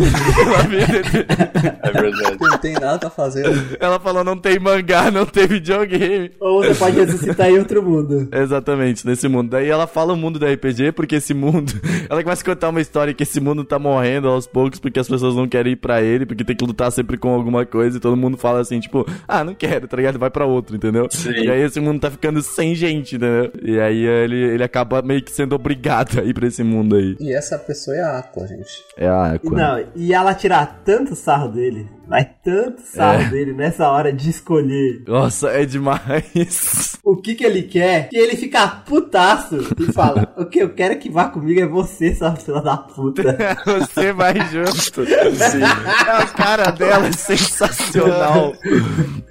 [1.85, 2.37] É verdade.
[2.41, 3.45] Não tem nada pra fazer.
[3.79, 6.33] ela falou, não tem mangá, não tem videogame.
[6.41, 8.29] Ou você pode ressuscitar em outro mundo.
[8.33, 9.51] Exatamente, nesse mundo.
[9.51, 11.73] Daí ela fala o mundo do RPG, porque esse mundo.
[12.09, 15.09] Ela começa a contar uma história que esse mundo tá morrendo aos poucos, porque as
[15.09, 18.01] pessoas não querem ir pra ele, porque tem que lutar sempre com alguma coisa, e
[18.01, 20.19] todo mundo fala assim, tipo, ah, não quero, tá ligado?
[20.19, 21.09] Vai pra outro, entendeu?
[21.11, 21.31] Sim.
[21.31, 23.51] E aí esse mundo tá ficando sem gente, entendeu?
[23.63, 27.17] E aí ele, ele acaba meio que sendo obrigado a ir pra esse mundo aí.
[27.19, 28.85] E essa pessoa é a Aqua, gente.
[28.97, 29.57] É a Aqua.
[29.57, 31.89] Não, e ela tirar tanto sarro dele, gelin.
[32.09, 33.25] Vai tanto sarro É.
[33.31, 36.99] dele nessa hora de escolher Nossa, é demais.
[37.03, 40.99] o que que ele quer, que ele fica putaço e fala, o que eu quero
[40.99, 43.23] que vá comigo é você, sua filha da puta.
[43.65, 45.05] Você vai junto.
[45.07, 45.63] Sim.
[45.63, 48.53] A cara dela é sensacional.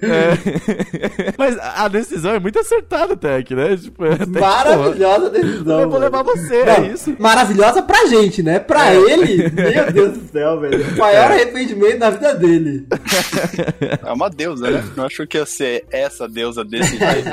[0.02, 1.32] É.
[1.38, 3.76] Mas a decisão é muito acertada aqui, né?
[3.76, 5.64] Tipo, é Maravilhosa decisão.
[5.64, 7.16] pô, Eu vou levar você, Não, é isso.
[7.18, 8.58] Maravilhosa pra gente, né?
[8.58, 10.84] Pra ele, meu Deus do céu, velho.
[10.94, 12.63] O maior arrependimento da vida dele.
[12.64, 12.86] Dele.
[14.04, 14.84] É uma deusa, né?
[14.96, 17.28] Não achou que ia ser essa deusa desse jeito.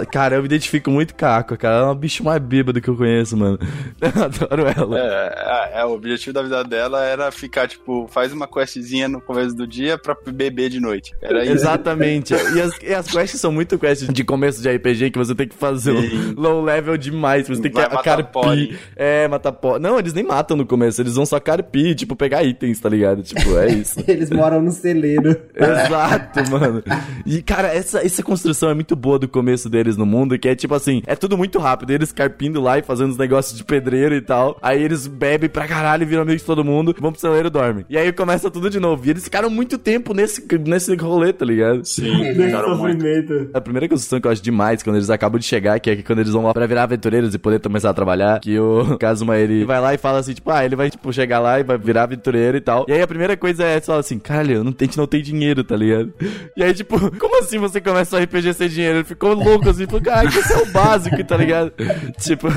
[0.00, 1.76] É, cara, eu me identifico muito com a Aqua, cara.
[1.76, 3.58] Ela é uma bicho mais bêbada que eu conheço, mano.
[4.04, 4.98] Eu adoro ela.
[4.98, 9.20] É, é, é, o objetivo da vida dela era ficar, tipo, faz uma questzinha no
[9.20, 11.14] começo do dia pra beber de noite.
[11.22, 11.52] Era isso.
[11.52, 12.34] Exatamente.
[12.34, 15.48] E as, e as quests são muito quests de começo de RPG que você tem
[15.48, 17.48] que fazer um low level demais.
[17.48, 18.32] Você tem que Vai matar carpir.
[18.32, 18.76] pó, hein?
[18.94, 19.78] É, matar pó.
[19.78, 23.22] Não, eles nem matam no começo, eles vão só carpir, tipo, pegar itens, tá ligado?
[23.22, 24.02] Tipo, é isso.
[24.06, 25.36] Eles moram no celeiro.
[25.54, 26.82] Exato, mano.
[27.24, 30.54] E, cara, essa, essa construção é muito boa do começo deles no mundo, que é
[30.54, 31.90] tipo assim, é tudo muito rápido.
[31.90, 34.58] Eles carpindo lá e fazendo os negócios de pedreiro e tal.
[34.62, 37.84] Aí eles bebem pra caralho, viram amigos de todo mundo, vão pro celeiro e dormem.
[37.88, 39.06] E aí começa tudo de novo.
[39.06, 41.84] E eles ficaram muito tempo nesse, nesse rolê, tá ligado?
[41.84, 43.00] Sim, Nesse ficaram muito.
[43.00, 43.50] sofrimento.
[43.54, 46.02] A primeira construção que eu acho demais, quando eles acabam de chegar, que é que
[46.02, 49.36] quando eles vão lá pra virar aventureiros e poder começar a trabalhar, que o Kazuma,
[49.36, 51.76] ele vai lá e fala assim, tipo, ah, ele vai, tipo, chegar lá e vai
[51.78, 52.84] virar aventureiro e tal.
[52.88, 55.22] E aí a primeira coisa é, você fala assim, caralho, não, a gente não tem
[55.22, 56.12] dinheiro, tá ligado?
[56.56, 58.98] E aí, tipo, como assim você começa o RPG sem dinheiro?
[58.98, 61.72] Ele ficou louco assim, falou, caralho, isso é o básico, tá ligado?
[62.18, 62.48] tipo,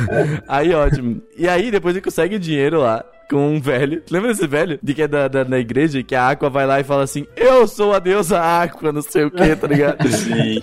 [0.48, 1.22] aí ótimo.
[1.38, 4.02] E aí, depois ele consegue dinheiro lá com um velho.
[4.10, 4.80] Lembra desse velho?
[4.82, 6.02] De que é da, da, da igreja?
[6.04, 9.26] Que a Aqua vai lá e fala assim: Eu sou a deusa Aqua, não sei
[9.26, 10.08] o que, tá ligado?
[10.10, 10.60] Sim.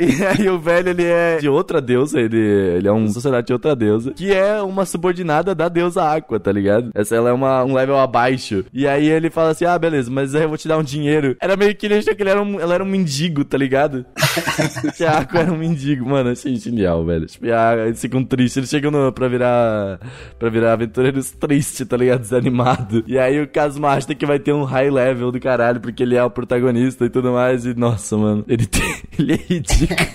[0.00, 3.52] E aí o velho, ele é de outra deusa, ele, ele é um sociedade de
[3.52, 6.90] outra deusa, que é uma subordinada da deusa Aqua, tá ligado?
[6.94, 8.64] Essa ela é uma, um level abaixo.
[8.72, 11.36] E aí ele fala assim, ah, beleza, mas aí eu vou te dar um dinheiro.
[11.40, 14.04] Era meio que ele achou que ele era um, ela era um mendigo, tá ligado?
[14.96, 16.08] que a Aqua era um mendigo.
[16.08, 17.26] Mano, achei genial, velho.
[17.26, 19.98] Tipo, e a, eles ficam tristes, eles chegam no, pra virar
[20.38, 22.07] pra virar aventureiros tristes, tá ligado?
[22.16, 23.04] Desanimado.
[23.06, 23.48] E aí o
[23.86, 27.10] acha que vai ter um high level do caralho, porque ele é o protagonista e
[27.10, 27.64] tudo mais.
[27.66, 28.82] E, nossa, mano, ele, tem,
[29.18, 29.98] ele é ridículo.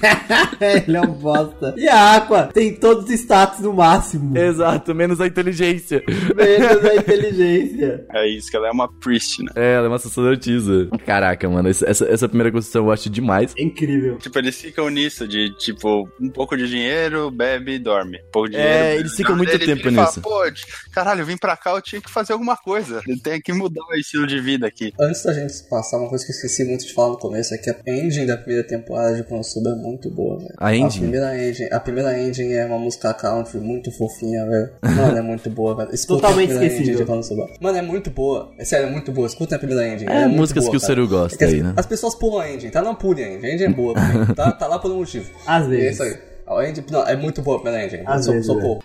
[0.60, 1.74] Ele é um bosta.
[1.78, 4.38] E a Aqua tem todos os status no máximo.
[4.38, 6.02] Exato, menos a inteligência.
[6.36, 8.06] Menos a inteligência.
[8.12, 9.52] É isso, que ela é uma priest, né?
[9.56, 10.88] É, ela é uma sacerdotisa.
[11.06, 13.54] Caraca, mano, essa, essa, primeira construção eu acho demais.
[13.58, 14.18] É incrível.
[14.18, 18.18] Tipo, eles ficam nisso, de tipo, um pouco de dinheiro, bebe e dorme.
[18.28, 19.00] Um pouco de É, dinheiro.
[19.02, 20.22] eles ficam muito Ele tempo e fala, nisso.
[20.22, 23.02] Pô, de- caralho, eu vim pra cá, eu tinha que fazer alguma coisa.
[23.08, 24.93] Eu tenho que mudar o estilo de vida aqui.
[25.00, 27.58] Antes da gente passar, uma coisa que eu esqueci muito de falar no começo é
[27.58, 30.54] que a engine da primeira temporada de Konosuba é muito boa, velho.
[30.58, 31.08] A engine?
[31.08, 34.69] primeira engine, a primeira engine é uma música country muito fofinha, velho.
[34.82, 35.93] Mano, é muito boa, velho.
[35.93, 36.93] Escuta Totalmente a primeira esquecível.
[36.93, 37.50] engine de Konosuba.
[37.62, 38.52] Mano, é muito boa.
[38.58, 39.28] É sério, é muito boa.
[39.28, 40.12] Escuta a primeira engine.
[40.12, 40.80] É, muito músicas boa, que o.
[40.80, 41.74] Seru gosta É que as- aí, né?
[41.76, 42.82] As pessoas pulam a engine, tá?
[42.82, 43.46] Não pule a engine.
[43.48, 43.93] A engine é boa.
[44.36, 45.30] Tá, tá lá por um motivo.
[45.46, 45.86] Às vezes.
[45.86, 46.17] É isso aí.
[46.46, 48.04] A engine, não, é muito boa a primeira engine.
[48.06, 48.84] Às So- vezes, socorro.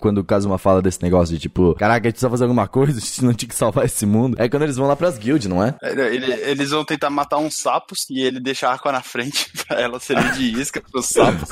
[0.00, 2.92] Quando o Kazuma fala desse negócio de tipo, caraca, a gente precisa fazer alguma coisa,
[2.98, 4.36] a gente não tinha que salvar esse mundo.
[4.38, 5.74] É quando eles vão lá pras guilds, não é?
[5.82, 9.50] Ele- ele- eles vão tentar matar uns sapos e ele deixa a Aqua na frente
[9.66, 11.48] pra ela servir de isca pros sapos.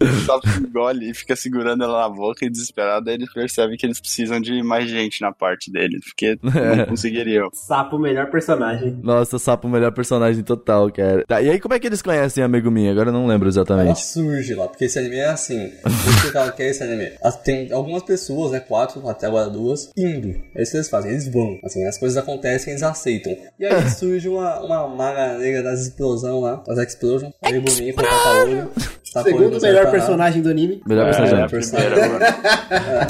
[0.00, 3.08] o sapo engole e fica segurando ela na boca e desesperado.
[3.08, 7.48] Aí eles percebem que eles precisam de mais gente na parte dele, porque não conseguiriam.
[7.52, 8.98] Sapo, o melhor personagem.
[9.02, 11.24] Nossa, Sapo, o melhor personagem total, cara.
[11.26, 12.88] Tá, e aí como é que eles conhecem a Megumin?
[12.88, 14.00] Agora eu não lembro Ela exatamente.
[14.04, 15.66] surge lá, porque esse anime é assim.
[15.66, 17.10] O que é esse anime.
[17.44, 18.60] Tem algumas pessoas, né?
[18.60, 20.34] Quatro, até agora duas, indo.
[20.54, 21.58] É isso que eles fazem, eles vão.
[21.64, 23.36] Assim, as coisas acontecem, eles aceitam.
[23.58, 27.30] E aí surge uma, uma maga negra das explosões lá, das explosion.
[27.42, 28.70] Aí bonito, com tapa-olho.
[29.04, 30.80] Segundo melhor personagem do anime.
[30.86, 31.48] Melhor É, personagem.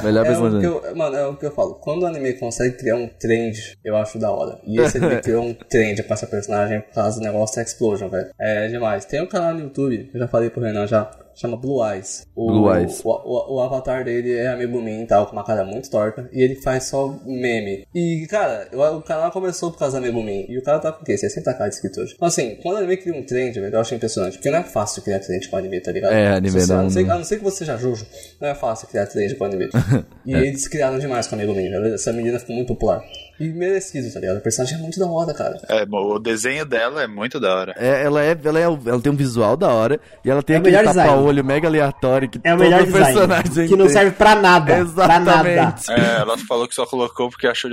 [0.03, 0.62] Melhor É o que personagem.
[0.64, 1.75] eu, mano, é o que eu falo.
[1.77, 4.59] Quando o anime consegue criar um trend, eu acho da hora.
[4.66, 8.09] E esse anime criou um trend com essa personagem por causa do negócio da Explosion,
[8.09, 8.31] velho.
[8.40, 9.05] É demais.
[9.05, 12.27] Tem um canal no YouTube, eu já falei pro Renan já, chama Blue Eyes.
[12.35, 13.01] O, Blue Eyes.
[13.05, 16.29] O, o- o avatar dele é a Megumin e tal, com uma cara muito torta.
[16.33, 17.87] E ele faz só meme.
[17.95, 20.47] E, cara, o, o canal começou por causa da Megumin.
[20.49, 21.14] E o cara tá com o quê?
[21.14, 22.12] 60k de inscritores.
[22.14, 24.35] Então, assim, quando o anime cria um trend, velho, eu acho impressionante.
[24.38, 26.12] Porque não é fácil criar trend com anime, tá ligado?
[26.12, 28.07] É, anime Você- não- A não ser, a não ser que você seja Jojo,
[28.40, 29.68] não é fácil criar trend com anime.
[30.25, 31.95] E eles criaram demais com a Megumin, velho.
[31.95, 33.03] Essa menina ficou muito popular.
[33.40, 34.37] E merecido, tá ligado?
[34.37, 35.61] A personagem é muito da hora, cara.
[35.68, 37.75] É, o desenho dela é muito da hora.
[37.77, 40.59] É, ela, é, ela, é, ela tem um visual da hora e ela tem É
[40.61, 43.95] aquele tapa-olho mega aleatório que É o melhor personagem Que não tem.
[43.95, 44.85] serve pra nada.
[44.95, 45.51] Pra nada.
[45.51, 45.90] Exatamente.
[45.92, 47.71] É, ela falou que só colocou porque achou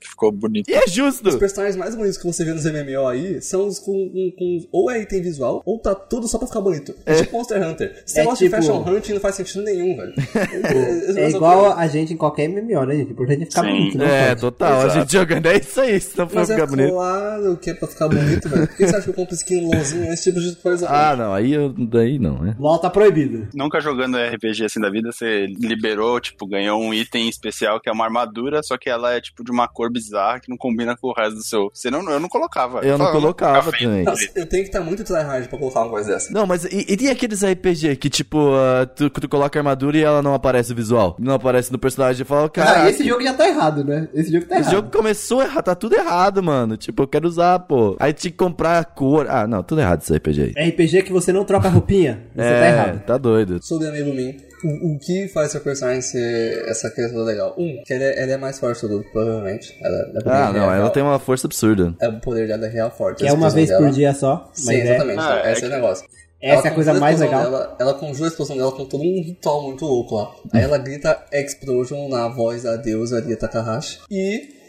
[0.00, 0.68] que ficou bonito.
[0.70, 1.28] E é justo.
[1.28, 4.66] Os personagens mais bonitos que você vê nos MMO aí são os com, com- com-
[4.70, 6.94] ou é item visual, ou tá tudo só pra ficar bonito.
[7.06, 8.02] É, tipo Monster Hunter.
[8.06, 10.12] Esse É negócio tipo- de fashion hunting não faz sentido nenhum, velho.
[11.16, 13.08] É igual a gente em qualquer MMO, né, gente?
[13.08, 13.68] O importante é ficar Sim.
[13.68, 14.80] bonito, não É, total.
[14.80, 14.99] A Exato.
[15.00, 16.90] Gente jogando é isso aí, senão foi Mas é ficar bonito.
[16.90, 18.66] claro que é pra ficar bonito, velho.
[18.66, 20.88] Por que você acha que eu compro skin LOLzinho, esse tipo de coisa?
[20.88, 22.54] Ah, não, aí eu, daí não, né?
[22.58, 23.48] LOL tá proibido.
[23.54, 27.92] Nunca jogando RPG assim da vida, você liberou, tipo, ganhou um item especial que é
[27.92, 31.08] uma armadura, só que ela é tipo de uma cor bizarra que não combina com
[31.08, 31.70] o resto do seu.
[31.72, 32.80] Você não, eu não colocava.
[32.80, 34.04] Eu não Falava, colocava também.
[34.04, 36.32] Não, eu tenho que estar muito tryhard pra colocar uma coisa dessa.
[36.32, 39.96] Não, mas e, e tem aqueles RPG que, tipo, ah, tu, tu coloca a armadura
[39.96, 41.16] e ela não aparece visual?
[41.18, 42.84] Não aparece no personagem e fala, cara.
[42.84, 44.08] Ah, esse jogo já tá errado, né?
[44.14, 44.79] Esse jogo tá Esse errado.
[44.82, 46.76] Jogo começou errado, tá tudo errado, mano.
[46.76, 47.96] Tipo, eu quero usar, pô.
[47.98, 49.26] Aí tinha que comprar a cor.
[49.28, 50.68] Ah, não, tudo errado esse RPG aí.
[50.70, 52.22] RPG que você não troca roupinha.
[52.34, 53.02] Você é, tá errado.
[53.04, 53.58] tá doido.
[53.62, 57.54] Sobre amigo mim, o, o que faz seu personagem ser essa criatura legal?
[57.58, 59.76] Um, que ela é, ela é mais forte do grupo, provavelmente.
[59.82, 61.94] Ela, ela é Ah, real, não, ela tem uma força absurda.
[62.00, 63.18] É, o poder dela é real forte.
[63.20, 64.46] Que a é uma vez por dela- dia só.
[64.48, 65.18] Mas Sim, é, exatamente.
[65.20, 66.04] Ah, é esse é o que- negócio.
[66.42, 67.42] essa é a Ela coisa a mais legal.
[67.42, 70.30] Dela, ela conjura a explosão dela com todo um ritual muito louco lá.
[70.52, 73.98] Aí ela grita Explosion na voz da deusa Ria Takahashi.
[74.10, 74.59] E.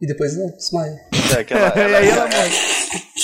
[0.00, 0.96] E depois ela desmaia.
[1.38, 2.28] É, que ela, E ela- aí ela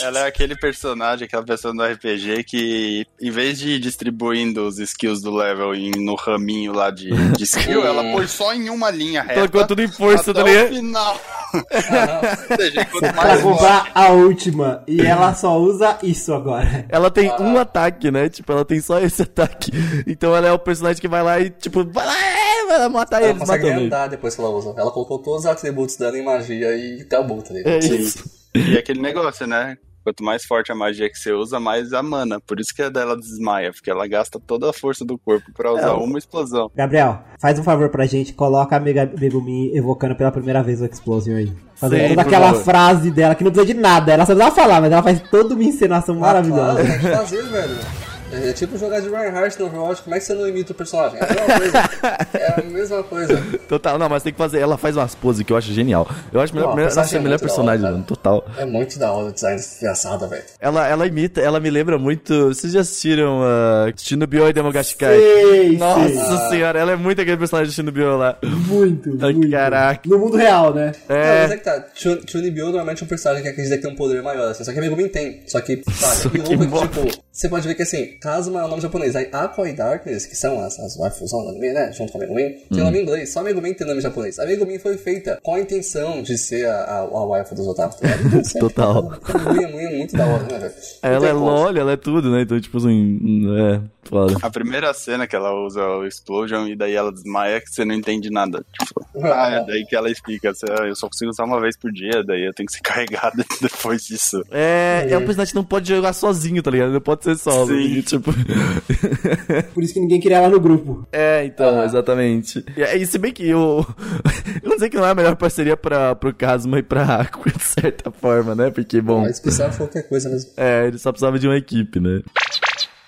[0.02, 4.78] ela é aquele personagem, aquela pessoa do RPG que, em vez de ir distribuindo os
[4.78, 8.90] skills do level em- no raminho lá de, de skill, ela põe só em uma
[8.90, 9.34] linha reta.
[9.36, 10.68] Colocou tudo em força, até tá o ligado?
[10.68, 11.20] final.
[11.54, 14.84] Ah, Ou seja, quanto Pra mais comprar a última.
[14.86, 16.84] E ela só usa isso agora.
[16.90, 17.40] Ela tem Ah.
[17.40, 18.28] um ataque, né?
[18.28, 19.70] Tipo, ela tem só esse ataque.
[20.06, 22.88] Então ela é o personagem que vai lá e, tipo, vai lá, é, vai lá
[22.88, 23.92] matar ela eles, consegue matando eles.
[23.92, 24.74] andar depois que ela usa.
[24.76, 27.72] Ela colocou todos os atributos dela em magia e acabou, tá ligado?
[27.72, 28.24] É isso.
[28.54, 29.76] E aquele negócio, né?
[30.02, 32.38] Quanto mais forte a magia que você usa, mais a mana.
[32.38, 35.72] Por isso que a dela desmaia, porque ela gasta toda a força do corpo pra
[35.72, 36.70] usar uma explosão.
[36.76, 38.32] Gabriel, faz um favor pra gente.
[38.32, 41.52] Coloca a Mega Megumi evocando pela primeira vez o Explosion aí.
[41.74, 42.62] Fazendo Sim, toda aquela favor.
[42.62, 44.12] frase dela que não precisa de nada.
[44.12, 46.82] Ela só precisa falar, mas ela faz toda uma encenação maravilhosa.
[46.82, 48.05] Ah, claro, tem que fazer, velho.
[48.32, 51.18] É tipo jogar de Reinhardt no Overwatch, como é que você não imita o personagem?
[51.20, 51.96] É a mesma coisa.
[52.36, 53.42] É a mesma coisa.
[53.68, 54.60] Total, não, mas tem que fazer.
[54.60, 56.08] Ela faz umas poses que eu acho genial.
[56.32, 58.46] Eu acho melhor, Não, a melhor, personagem nossa, a é melhor personagem, hora, mano, total.
[58.58, 60.42] É muito da hora o design desgraçada, velho.
[60.60, 62.48] Ela, ela imita, ela me lembra muito.
[62.48, 65.18] Vocês já assistiram uh, Shinobio e Demogashikai?
[65.18, 66.08] Sei, Nossa
[66.38, 66.48] sei.
[66.50, 68.36] senhora, ela é muito aquele personagem de Shinobio lá.
[68.42, 69.50] Muito, Ai, muito.
[69.50, 70.00] caraca.
[70.06, 70.92] No mundo real, né?
[71.08, 71.54] Não, mas É.
[71.54, 71.84] é que tá.
[71.94, 74.62] Chun- Chun-Bio normalmente é um personagem que acredita que tem um poder maior, assim.
[74.64, 75.42] Só que a Megumin tem.
[75.46, 76.16] Só que, sabe?
[76.16, 79.14] Só que é que, tipo, você pode ver que assim, Kazuma é o nome japonês.
[79.16, 81.92] Aí Aqua e Darkness, que são as, as waifus do anime, né?
[81.92, 82.84] Junto com a Megumin, tem Hum.
[82.84, 83.32] nome em inglês.
[83.32, 84.38] Só a Megumin tem nome japonês.
[84.38, 87.96] A Megumin foi feita com a intenção de ser a, a, a waifu dos otakus.
[88.00, 88.08] tá?
[88.56, 89.12] Então, Total.
[89.34, 90.72] A Megumin é muito da hora, né, velho?
[91.02, 91.32] Ela é.
[91.32, 92.42] LOL, ela é tudo, né?
[92.42, 93.18] Então, tipo assim,
[93.58, 94.36] é, foda.
[94.42, 97.94] A primeira cena que ela usa o Explosion e daí ela desmaia que você não
[97.94, 98.64] entende nada.
[98.80, 101.76] Tipo, ah, é daí que ela explica, "Assim, ah, eu só consigo usar uma vez
[101.76, 104.42] por dia, daí eu tenho que ser carregada depois disso.
[104.50, 106.92] É, é um personagem que não pode jogar sozinho, tá ligado?
[106.92, 107.66] Não pode ser solo.
[107.68, 107.98] Sim.
[108.06, 108.32] Tipo.
[109.74, 111.06] Por isso que ninguém queria ela no grupo.
[111.12, 112.64] É, então, exatamente.
[112.76, 113.84] E, e se bem que eu.
[114.62, 117.52] Eu não sei que não é a melhor parceria pra, pro Kazuma e pra Aqua,
[117.52, 118.70] de certa forma, né?
[118.70, 119.20] Porque, bom.
[119.22, 120.50] Mas precisava de qualquer coisa mesmo.
[120.56, 122.22] É, ele só precisava de uma equipe, né?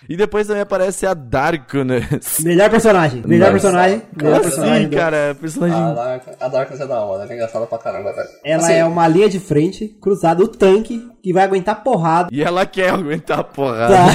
[0.08, 2.38] E depois também aparece a Darkness.
[2.40, 3.22] Melhor personagem.
[3.26, 3.60] Melhor Nossa.
[3.60, 4.02] personagem.
[4.16, 4.76] Melhor Como personagem.
[4.78, 5.36] assim, do- cara?
[5.38, 5.76] Personagem.
[5.76, 8.28] A, Dark, a Darkness é da hora, ela é engraçada pra caramba, velho.
[8.44, 12.28] Ela Assim, é uma linha de frente, cruzada, o tanque, que vai aguentar porrada.
[12.32, 13.94] E ela quer aguentar a porrada.
[13.94, 14.08] Tá.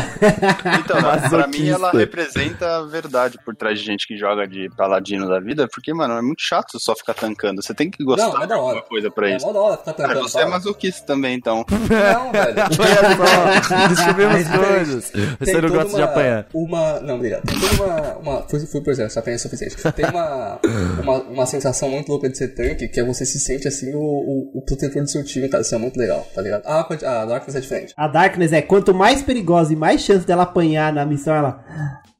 [0.83, 0.97] Então,
[1.29, 5.39] pra mim ela representa a verdade por trás de gente que joga de paladino da
[5.39, 7.61] vida, porque, mano, é muito chato só ficar tancando.
[7.61, 8.65] Você tem que gostar Não, é de da hora.
[8.77, 9.45] alguma coisa pra É isso.
[9.45, 10.29] mó da hora ficar Cara, tancando.
[10.29, 11.65] você é masoquista também, então.
[11.69, 12.55] Não, velho.
[13.89, 15.11] Descobrimos Mas, coisas.
[15.39, 16.45] Você não gosta de uma- apanhar.
[16.53, 16.99] Uma.
[17.01, 17.43] Não, obrigado.
[17.43, 18.17] Tem toda uma.
[18.17, 19.75] uma fui, fui por exemplo, só apanhei o suficiente.
[19.93, 20.59] Tem uma,
[21.01, 21.13] uma.
[21.33, 24.51] Uma sensação muito louca de ser tanque, que é você se sente assim o, o,
[24.59, 25.61] o protetor do seu time, cara.
[25.61, 26.63] Isso é muito legal, tá ligado?
[26.65, 27.93] Ah, pode- a Darkness é diferente.
[27.95, 31.63] A Darkness é quanto mais perigosa e mais chance dela apanhar na missão, ela.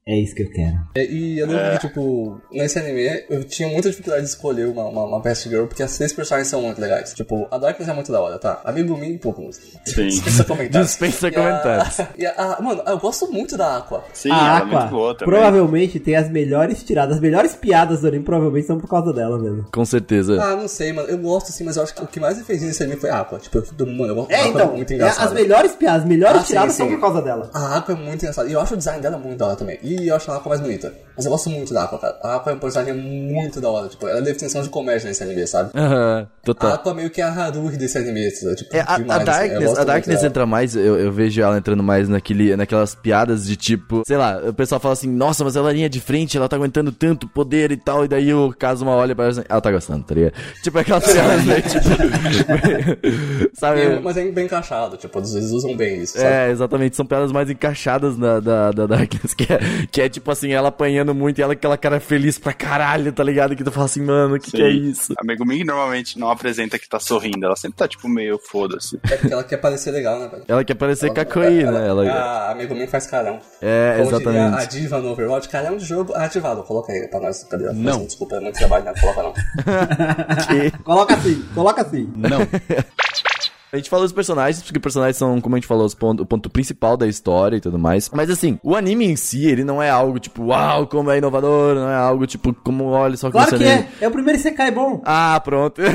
[0.06, 0.76] É isso que eu quero.
[0.96, 4.84] É, E eu lembro que, tipo, nesse anime, eu tinha muita dificuldade de escolher uma,
[4.86, 7.14] uma, uma Best Girl, porque as três personagens são muito legais.
[7.14, 8.62] Tipo, a Darkness é muito da hora, tá?
[8.74, 9.50] Min, pô, pô.
[9.52, 9.72] Sim.
[10.10, 10.88] Dispensa comentários.
[10.90, 11.98] Dispensa E a- comentários.
[12.20, 14.04] e a- mano, eu gosto muito da Aqua.
[14.14, 15.34] Sim, a ela é Aqua muito boa também.
[15.34, 19.40] provavelmente tem as melhores tiradas, as melhores piadas do anime, provavelmente são por causa dela
[19.40, 19.66] mesmo.
[19.72, 20.38] Com certeza.
[20.44, 21.08] Ah, não sei, mano.
[21.08, 23.10] Eu gosto sim, mas eu acho que o que mais me fez nesse anime foi
[23.10, 23.40] a Aqua.
[23.40, 25.28] Tipo, eu, mano, eu gosto É, a então, é muito é, engraçada.
[25.28, 26.96] as melhores piadas, as melhores Ah, sim, tiradas são sim.
[26.96, 27.50] por causa dela.
[27.54, 28.50] A Aqua é muito engraçada.
[28.50, 29.80] E eu acho o design dela muito da hora também.
[29.82, 30.94] E eu acho a Aqua mais bonita.
[31.16, 32.18] Mas eu gosto muito da Aqua, cara.
[32.24, 33.88] A Aqua é um personagem muito da hora.
[33.88, 35.70] Tipo, ela é a definição de comédia nesse anime, sabe?
[35.76, 36.74] Aham, A total.
[36.74, 39.20] Aqua meio que é a Haruhi desse anime, tipo, É, a, a demais, assim.
[39.20, 42.96] Eu Darkness, gosto a Darkness entra mais, eu, eu vejo ela entrando mais naquele, naquelas
[42.96, 46.00] piadas de tipo, sei lá, o pessoal fala assim, nossa, mas ela é linha de
[46.02, 49.32] frente, ela tá aguentando tanto poder e tal, e daí o Kazuma olha pra ela
[49.34, 50.34] assim, ela tá gostando, tá ligado?
[50.64, 51.80] Tipo aquelas piadas meio tipo,
[53.54, 53.82] sabe?
[53.82, 56.26] E- Mas é bem encaixado, tipo, eles usam bem isso, sabe?
[56.34, 59.60] É, exatamente, são piadas mais encaixadas na, da, da Darkness, que é,
[59.92, 63.24] que é tipo assim, ela apanhando muito e ela aquela cara feliz pra caralho, tá
[63.24, 63.56] ligado?
[63.56, 65.14] Que tu fala assim, mano, o que, que é isso?
[65.18, 69.00] A Megumi normalmente não apresenta que tá sorrindo, ela sempre tá tipo meio foda-se.
[69.10, 70.44] É porque ela quer parecer legal, né, velho?
[70.48, 71.88] Ela quer parecer Ela- Kakoi, né?
[71.88, 73.40] Ela, A, a Megumin faz carão.
[73.62, 74.62] É, Como diria exatamente.
[74.64, 76.64] a diva no Overwatch, carão de jogo ativado.
[76.64, 77.72] Coloca aí pra nós, cadê?
[77.74, 78.06] Não.
[78.06, 79.34] Desculpa, é muito trabalho, não coloca não.
[80.84, 82.12] Coloca assim, coloca assim.
[82.16, 82.40] Não.
[83.74, 86.26] A gente falou dos personagens, porque personagens são, como a gente falou, os ponto- o
[86.28, 88.08] ponto principal da história e tudo mais.
[88.14, 91.74] Mas assim, o anime em si, ele não é algo tipo, uau, como é inovador,
[91.74, 93.88] não é algo tipo, como olha só que Claro você que anime.
[94.00, 94.06] é.
[94.06, 95.02] É o primeiro Isekai bom.
[95.04, 95.82] Ah, pronto.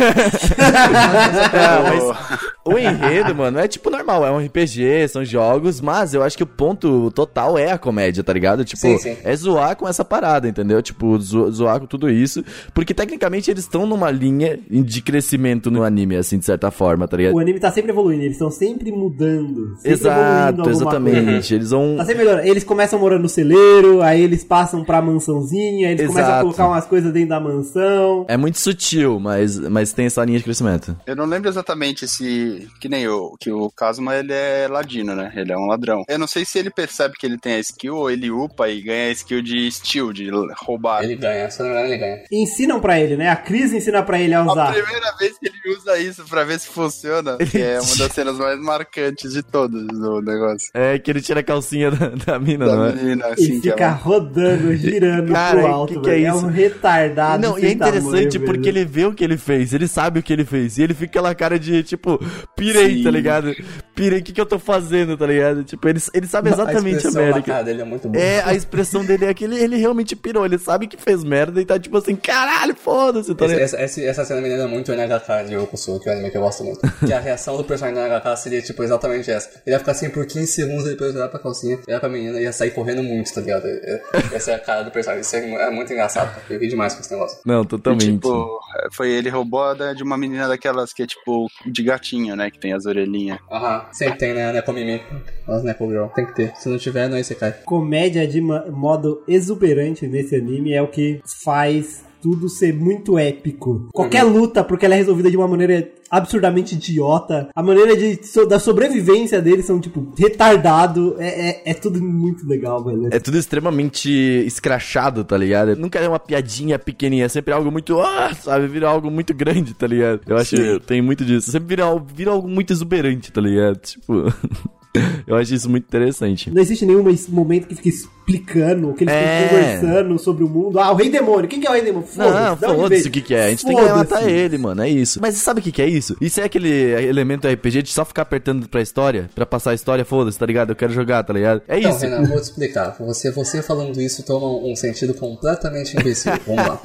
[1.52, 6.22] É, mas o enredo, mano, é tipo normal, é um RPG, são jogos, mas eu
[6.22, 8.64] acho que o ponto total é a comédia, tá ligado?
[8.64, 9.16] Tipo, Sim, sim.
[9.24, 10.80] é zoar com essa parada, entendeu?
[10.82, 15.82] Tipo, zo- zoar com tudo isso, porque tecnicamente eles estão numa linha de crescimento no
[15.82, 17.34] anime, assim, de certa forma, tá ligado?
[17.34, 19.76] O anime tá sempre evoluindo, eles estão sempre mudando.
[19.78, 21.54] Sempre evoluindo Exato, exatamente.
[21.54, 21.96] Eles vão.
[21.96, 22.48] Tá sempre melhorando.
[22.48, 26.42] Eles começam morando no celeiro, aí eles passam pra mansãozinha, aí eles começam a Exato.
[26.44, 28.24] colocar umas coisas dentro da mansão.
[28.28, 30.96] É muito sutil, mas, mas tem essa linha de crescimento.
[31.06, 32.57] Eu não lembro exatamente se.
[32.80, 33.36] Que nem o.
[33.38, 35.32] Que o Kazuma ele é ladino, né?
[35.36, 36.04] Ele é um ladrão.
[36.08, 38.80] Eu não sei se ele percebe que ele tem a skill ou ele upa e
[38.82, 40.30] ganha a skill de steal, de
[40.64, 41.02] roubar.
[41.04, 42.22] Ele ganha, se não ele ganha.
[42.30, 43.28] Ensinam pra ele, né?
[43.30, 44.72] A Cris ensina pra ele a A usar.
[44.72, 48.38] primeira vez que ele usa isso pra ver se funciona, que é uma das cenas
[48.38, 50.68] mais marcantes de todas do negócio.
[50.74, 52.92] É que ele tira a calcinha da, da mina, não Da é?
[52.94, 56.26] menina, E assim, que fica é rodando, girando Cara, pro alto, que que é velho.
[56.26, 56.46] É, isso?
[56.46, 57.42] um retardado.
[57.42, 58.44] Não, e é interessante velho.
[58.52, 60.94] porque ele vê o que ele fez, ele sabe o que ele fez, e ele
[60.94, 62.20] fica aquela cara de, tipo,
[62.56, 63.02] pirei, Sim.
[63.04, 63.54] tá ligado?
[63.94, 65.64] Pirei, o que que eu tô fazendo, tá ligado?
[65.64, 67.42] Tipo, ele, ele sabe exatamente a, expressão merda.
[67.42, 68.22] que- dele é muito boa.
[68.24, 71.60] É, a expressão dele é que ele, ele realmente pirou, ele sabe que fez merda
[71.60, 73.62] e tá tipo assim, caralho, foda-se, tá ligado?
[73.62, 76.30] Essa, essa, essa cena me lembra muito o NHK de Yokosuka, que é um anime
[76.30, 76.80] que eu gosto muito.
[77.04, 79.48] que a reação do personagem do NHK seria, tipo, exatamente essa.
[79.66, 82.44] Ele ia ficar assim por 15 segundos, depois olhar pra calcinha, olhar pra menina e
[82.44, 83.66] ia sair correndo muito, tá ligado?
[83.66, 85.22] É- é- Essa é a cara do personagem.
[85.22, 86.34] Isso é, é muito engraçado.
[86.48, 87.38] Eu ri demais com esse negócio.
[87.44, 88.12] Não, E, totalmente.
[88.12, 88.60] tipo,
[88.92, 91.82] foi ele roubou a de uma menina daquelas que é tipo de
[92.28, 92.50] gatinho, né?
[92.50, 93.38] Que tem as orelhinhas.
[93.50, 93.84] Aham.
[93.92, 94.52] Sempre tem, né?
[94.52, 95.00] Nekomimi.
[95.46, 96.06] As Neko Girl.
[96.14, 96.52] Tem que ter.
[96.56, 97.52] Se não tiver, não aí você cai.
[97.64, 103.88] Comédia de modo exuberante nesse anime é o que faz tudo ser muito épico.
[103.92, 104.32] Qualquer Uhum.
[104.32, 107.48] luta, porque ela é resolvida de uma maneira absurdamente idiota.
[107.54, 111.16] A maneira de, so- da sobrevivência deles são, tipo, retardado.
[111.18, 113.08] É, é, é tudo muito legal, velho.
[113.10, 114.10] É tudo extremamente
[114.46, 115.76] escrachado, tá ligado?
[115.76, 119.74] Nunca é uma piadinha pequenininha, é sempre algo muito, ah, sabe, vira algo muito grande,
[119.74, 120.20] tá ligado?
[120.26, 121.50] Eu acho que tem muito disso.
[121.50, 121.84] Sempre vira,
[122.14, 123.76] vira algo muito exuberante, tá ligado?
[123.78, 124.24] Tipo,
[125.26, 126.50] eu acho isso muito interessante.
[126.52, 129.42] Não existe nenhum momento que fique explicando, que eles É.
[129.48, 130.78] ficam conversando sobre o mundo.
[130.78, 131.48] Ah, o Rei Demônio.
[131.48, 132.08] Quem que é o Rei Demônio?
[132.16, 133.44] Não, de onde foda-se o que, que é.
[133.46, 133.98] A gente tem que Foda-se.
[133.98, 134.82] matar ele, mano.
[134.82, 135.18] É isso.
[135.20, 135.97] Mas sabe o que, que é isso?
[136.20, 136.68] Isso é aquele
[137.06, 140.70] elemento RPG de só ficar apertando pra história, pra passar a história, foda-se, tá ligado?
[140.70, 141.62] Eu quero jogar, tá ligado?
[141.68, 142.00] É Então, isso.
[142.00, 142.96] Renan, vou te explicar.
[143.00, 146.32] Você, você falando isso toma um sentido completamente imbecil.
[146.46, 146.80] Vamos lá.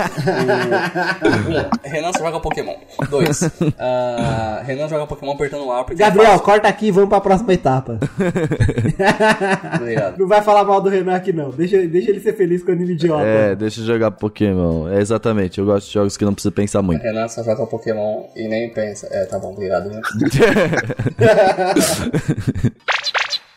[1.85, 2.75] Um, Renan só joga Pokémon.
[3.09, 3.43] Dois.
[3.79, 6.43] ah, Renan joga Pokémon apertando o ar Gabriel, fácil.
[6.45, 7.99] corta aqui e vamos pra próxima etapa.
[9.79, 10.17] Obrigado.
[10.17, 11.49] Não vai falar mal do Renan aqui, não.
[11.51, 13.23] Deixa, deixa ele ser feliz com o anime idiota.
[13.25, 14.89] É, deixa eu jogar Pokémon.
[14.89, 15.59] É exatamente.
[15.59, 17.01] Eu gosto de jogos que não precisa pensar muito.
[17.01, 19.02] Renan só joga Pokémon e nem pensa.
[19.11, 19.89] É, tá bom, obrigado.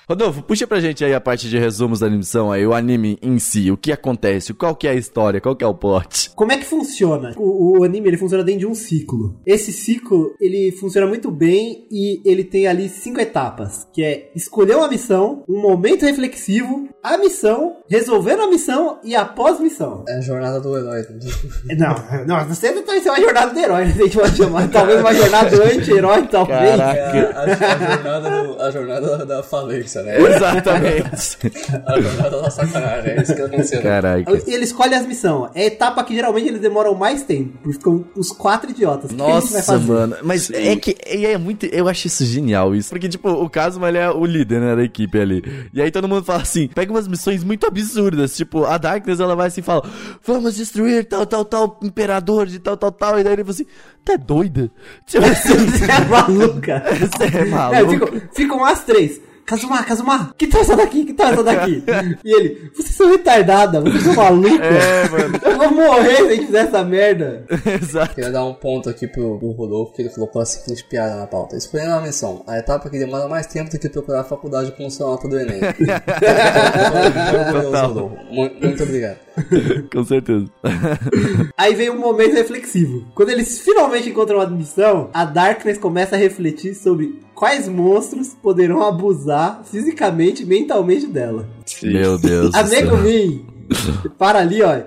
[0.08, 0.14] Né?
[0.14, 3.38] Rodolfo, puxa pra gente aí a parte de resumos da animação aí, o anime em
[3.40, 6.30] si, o que acontece, qual que é a história, qual que é o plot.
[6.36, 7.34] Como é que funciona?
[7.36, 9.40] O, o anime ele funciona dentro de um ciclo.
[9.44, 14.76] Esse ciclo ele funciona muito bem e ele tem ali cinco etapas, que é escolher
[14.76, 20.04] uma missão, um momento reflexivo, a missão, resolver a missão e a pós-missão.
[20.08, 21.04] É a jornada do herói.
[21.76, 21.94] Não,
[22.26, 23.92] não, você não vai ser uma jornada do herói, né?
[23.98, 26.58] A gente pode chamar talvez uma jornada do anti-herói, talvez.
[26.76, 27.00] Caraca.
[27.18, 27.50] É a, a
[27.96, 30.18] jornada, do- a jornada da falência, né?
[30.20, 31.38] Exatamente.
[32.46, 33.10] A sacanagem.
[33.12, 33.82] É isso que aconteceu.
[33.82, 34.30] Caraca.
[34.46, 35.50] Ele escolhe as missões.
[35.54, 37.58] É a etapa que geralmente eles demoram mais tempo.
[37.62, 39.10] Porque ficam os quatro idiotas.
[39.10, 39.92] O que que a gente vai Nossa, fazer?
[39.92, 40.16] mano.
[40.22, 41.66] Mas é que é, é muito.
[41.66, 42.90] Eu acho isso genial, isso.
[42.90, 45.42] Porque, tipo, o Kazuma, ele é o líder, né, da equipe ali.
[45.72, 48.36] E aí todo mundo fala assim: pega umas missões muito absurdas.
[48.36, 49.82] Tipo, a Darkness, ela vai assim e fala:
[50.24, 53.18] vamos destruir tal, tal, tal, imperador de tal, tal, tal.
[53.18, 53.66] E daí ele fala assim:
[54.04, 54.70] tá doida?
[55.06, 56.84] Tipo assim, Você é maluca.
[56.98, 58.06] você é É, maluco.
[58.06, 59.20] ficam, ficam as três.
[59.46, 61.04] Kazuma, Kazuma, que tal essa daqui?
[61.04, 61.84] Que tal essa daqui?
[62.24, 64.60] e ele, vocês são retardadas, vocês são malucas.
[64.60, 65.40] É, mano.
[65.40, 67.44] Eu vou morrer se a gente fizer essa merda.
[67.80, 68.16] Exato.
[68.16, 71.28] Queria dar um ponto aqui pro, pro Rodolfo, que ele colocou a seguinte piada na
[71.28, 71.56] pauta.
[71.56, 74.90] Escolhendo a missão, a etapa que demora mais tempo do que procurar a faculdade com
[74.90, 75.60] sua nota do Enem.
[77.62, 77.88] Total.
[77.88, 78.16] Rodolfo.
[78.28, 79.25] Muito, muito obrigado.
[79.92, 80.46] Com certeza.
[81.56, 83.06] Aí vem um momento reflexivo.
[83.14, 88.82] Quando eles finalmente encontram a missão, a Darkness começa a refletir sobre quais monstros poderão
[88.82, 91.48] abusar fisicamente e mentalmente dela.
[91.82, 92.54] Meu Deus.
[92.54, 92.82] A do céu.
[92.82, 93.46] Megumin
[94.18, 94.80] para ali, ó.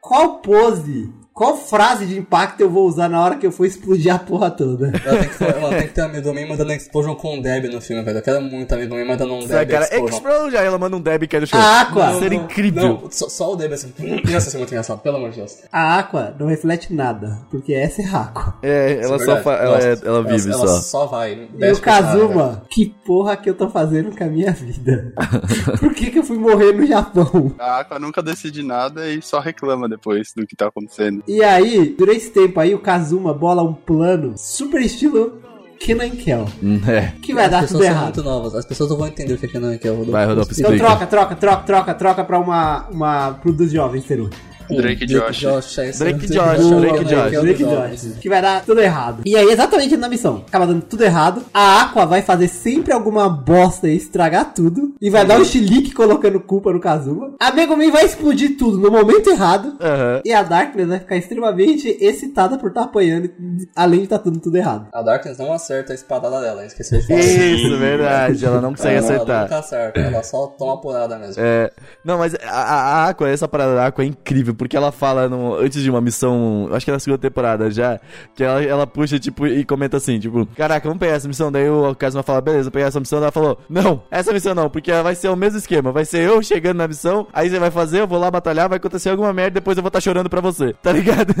[0.00, 1.10] Qual pose,
[1.40, 4.50] qual frase de impacto eu vou usar na hora que eu for explodir a porra
[4.50, 4.88] toda?
[5.02, 7.80] Ela tem, que, ela tem que ter um amigo mandando Explosion com o Deb no
[7.80, 8.18] filme, velho.
[8.18, 10.58] Eu quero muito amigo meu mandando um Deb cara, Explosion.
[10.58, 11.58] Aí ela manda um Deb que é do show.
[11.58, 12.18] A Aqua.
[12.18, 13.00] Seria incrível.
[13.04, 13.90] Não, só, só o Deb assim.
[14.30, 15.56] Nossa, é muito engraçado, pelo amor de Deus.
[15.72, 18.58] A Aqua não reflete nada, porque essa é Aqua.
[18.62, 20.80] É, ela Isso é só fa- ela, é- Nossa, ela vive ela só.
[20.82, 21.48] só vai.
[21.58, 21.80] E o.
[21.80, 25.14] Kazuma, que porra que eu tô fazendo com a minha vida?
[25.80, 27.50] Por que que eu fui morrer no Japão?
[27.58, 31.24] A Aqua nunca decide nada e só reclama depois do que tá acontecendo.
[31.32, 35.40] E aí, durante esse tempo aí, o Kazuma bola um plano super estilo
[35.78, 37.12] Kenan Kel, Hum, É.
[37.22, 38.04] que vai dar As tudo pessoas são errado.
[38.16, 38.54] muito novas.
[38.56, 39.48] As pessoas não vão entender o que é
[39.86, 40.10] é o Rodolfo.
[40.12, 40.84] Vai, Rodolfo, Então explica.
[40.84, 44.28] troca, troca, troca, troca, troca pra uma, uma pro dos jovens, Teru.
[44.76, 45.44] Drake Josh.
[45.78, 45.90] é.
[45.92, 47.64] Drake Josh, Drake Josh, é Drake.
[47.64, 49.22] Josh, que vai dar tudo errado.
[49.24, 51.42] E aí, exatamente na missão, acaba dando tudo errado.
[51.52, 54.94] A Aqua vai fazer sempre alguma bosta e estragar tudo.
[55.00, 57.34] E vai dar um chilique colocando culpa no Kazuma.
[57.40, 59.76] A Megumin vai explodir tudo no momento errado.
[59.80, 60.20] Aham.
[60.24, 63.30] E a Darkness vai ficar extremamente excitada por estar apanhando,
[63.74, 64.88] além de estar dando tudo errado.
[64.92, 67.20] A Darkness não acerta a espadada dela, esqueci de falar.
[67.20, 68.44] Isso, verdade.
[68.44, 69.42] Ela não consegue Ela- Ela acertar.
[69.42, 71.34] nunca acerta, ela só toma porrada mesmo.
[71.42, 71.70] É,
[72.04, 75.26] não, mas a, a- a Aqua, essa parada da Aqua é incrível, porque ela fala
[75.26, 77.98] no- antes de uma missão, acho que é na segunda temporada já,
[78.34, 81.50] que ela, ela puxa, tipo, e comenta assim, tipo, caraca, vamos pegar essa missão.
[81.50, 83.16] Daí o Kazuma fala, beleza, pegar essa missão.
[83.20, 85.90] Ela falou, não, essa missão não, porque vai ser o mesmo esquema.
[85.92, 88.76] Vai ser eu chegando na missão, aí você vai fazer, eu vou lá batalhar, vai
[88.76, 91.32] acontecer alguma merda, depois eu vou estar chorando pra você, tá ligado?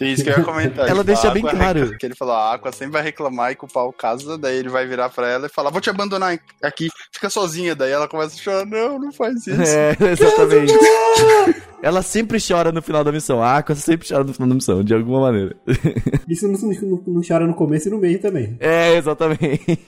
[0.00, 0.84] É isso que eu ia comentar.
[0.86, 1.98] Ela Tipo, deixa bem claro.
[1.98, 4.86] Que ele falou, a Aqua sempre vai reclamar e culpar o caso, daí ele vai
[4.86, 7.74] virar pra ela e falar, vou te abandonar aqui, fica sozinha.
[7.74, 9.60] Daí ela começa a chorar, não, não faz isso.
[9.72, 10.72] É, exatamente.
[11.82, 13.42] Ela sempre chora no final da missão.
[13.42, 15.56] A Aqua sempre chora no final da missão, de alguma maneira.
[16.28, 18.56] Isso não, não, não chora no começo e no meio também.
[18.60, 19.80] É, exatamente.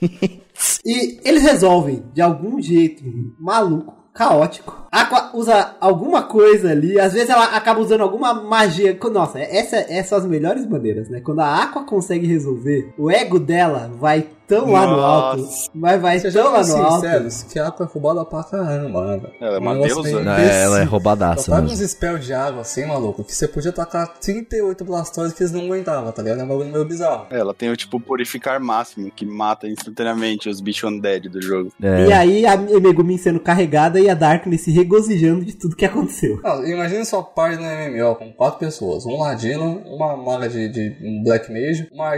[0.84, 3.02] E eles resolvem, de algum jeito
[3.38, 4.83] maluco, caótico.
[4.94, 8.96] A Aqua usa alguma coisa ali, às vezes ela acaba usando alguma magia.
[9.12, 11.20] Nossa, essa, essas são as melhores maneiras, né?
[11.20, 15.70] Quando a Aqua consegue resolver, o ego dela vai tão lá no alto, Nossa.
[15.74, 16.94] mas vai Sejam tão lá no alto.
[16.96, 19.30] sinceros, que a Aqua é roubada pra caramba?
[19.40, 20.20] Ela é uma Um deusa.
[20.20, 21.74] Não, é, ela é roubadaça Ela mesmo.
[21.82, 25.62] uns spells de água assim, maluco, que você podia tacar 38 Blastoise que eles não
[25.64, 26.40] aguentavam, tá ligado?
[26.40, 27.26] É um bagulho meio bizarro.
[27.30, 31.72] Ela tem o tipo purificar máximo, que mata instantaneamente os bichos undead do jogo.
[31.82, 32.06] É.
[32.06, 36.40] E aí a Megumin sendo carregada e a Darkness se regozijando de tudo que aconteceu.
[36.42, 37.22] Não, imagina sua
[37.56, 42.16] no MMO com quatro pessoas: um ladino, uma maga de, de um Black Mage, uma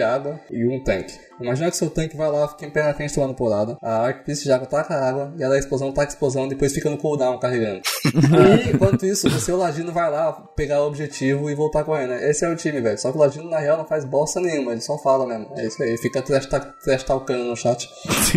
[0.00, 1.14] água e um tanque.
[1.40, 4.44] Imagina que seu tanque vai lá, fica em pé na frente tomando porrada, a Arcpiece
[4.44, 7.38] de água taca a água e ela a explosão taca explosão, depois fica no cooldown
[7.38, 7.80] carregando.
[8.66, 12.14] e enquanto isso, o seu ladino vai lá pegar o objetivo e voltar correndo.
[12.14, 12.98] Esse é o time, velho.
[12.98, 15.48] Só que o ladino na real não faz bosta nenhuma, ele só fala mesmo.
[15.56, 17.88] É isso aí, fica trash, trash talkando no chat.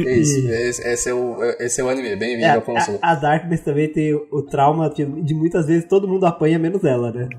[0.05, 2.99] É isso, esse, esse é o, esse é o anime, bem-vindo É, ao console.
[3.01, 6.59] a, a Darkness também tem o, o trauma de, de muitas vezes todo mundo apanha
[6.59, 7.29] menos ela, né?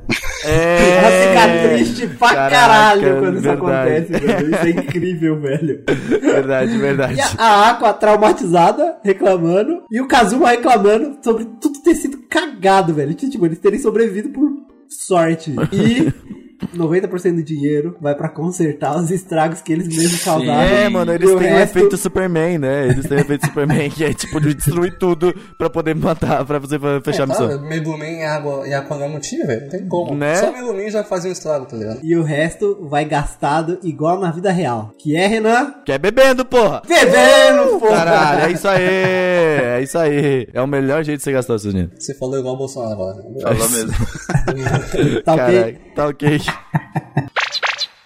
[0.45, 0.99] É.
[0.99, 3.59] Ela fica triste pra Caraca, caralho quando isso verdade.
[3.59, 4.51] acontece, velho.
[4.51, 5.83] Isso é incrível, velho.
[6.21, 7.15] Verdade, verdade.
[7.19, 13.15] E a Aqua traumatizada, reclamando, e o Kazuma reclamando sobre tudo ter sido cagado, velho.
[13.15, 14.51] Tipo, eles terem sobrevivido por
[14.89, 15.55] sorte.
[15.73, 16.13] E
[16.75, 20.61] 90% do dinheiro vai pra consertar os estragos que eles mesmos causaram.
[20.61, 22.89] É, mano, eles têm o resto- efeito Superman, né?
[22.89, 26.59] Eles têm o efeito Superman, que é tipo de destruir tudo pra poder matar, pra
[26.59, 27.47] você fechar a É, missão.
[27.49, 29.63] claro, Megumin e água e é motivo, velho.
[29.63, 30.15] Não tem como.
[30.15, 30.35] Né?
[30.37, 32.01] Só Megumin já fazia um estrago, tá ligado?
[32.03, 34.93] E o resto vai gastado igual na vida real.
[34.99, 35.75] Que é, Renan?
[35.85, 36.83] Que é bebendo, porra!
[36.87, 37.97] Bebendo, porra!
[37.97, 38.83] Caralho, é isso aí!
[38.85, 40.49] É isso aí!
[40.53, 41.93] É o melhor jeito de você gastar o seu dinheiro.
[41.99, 43.23] Você falou igual o Bolsonaro agora.
[43.43, 45.23] Fala mesmo.
[45.25, 45.79] Tá ok?
[45.95, 46.39] Tá ok.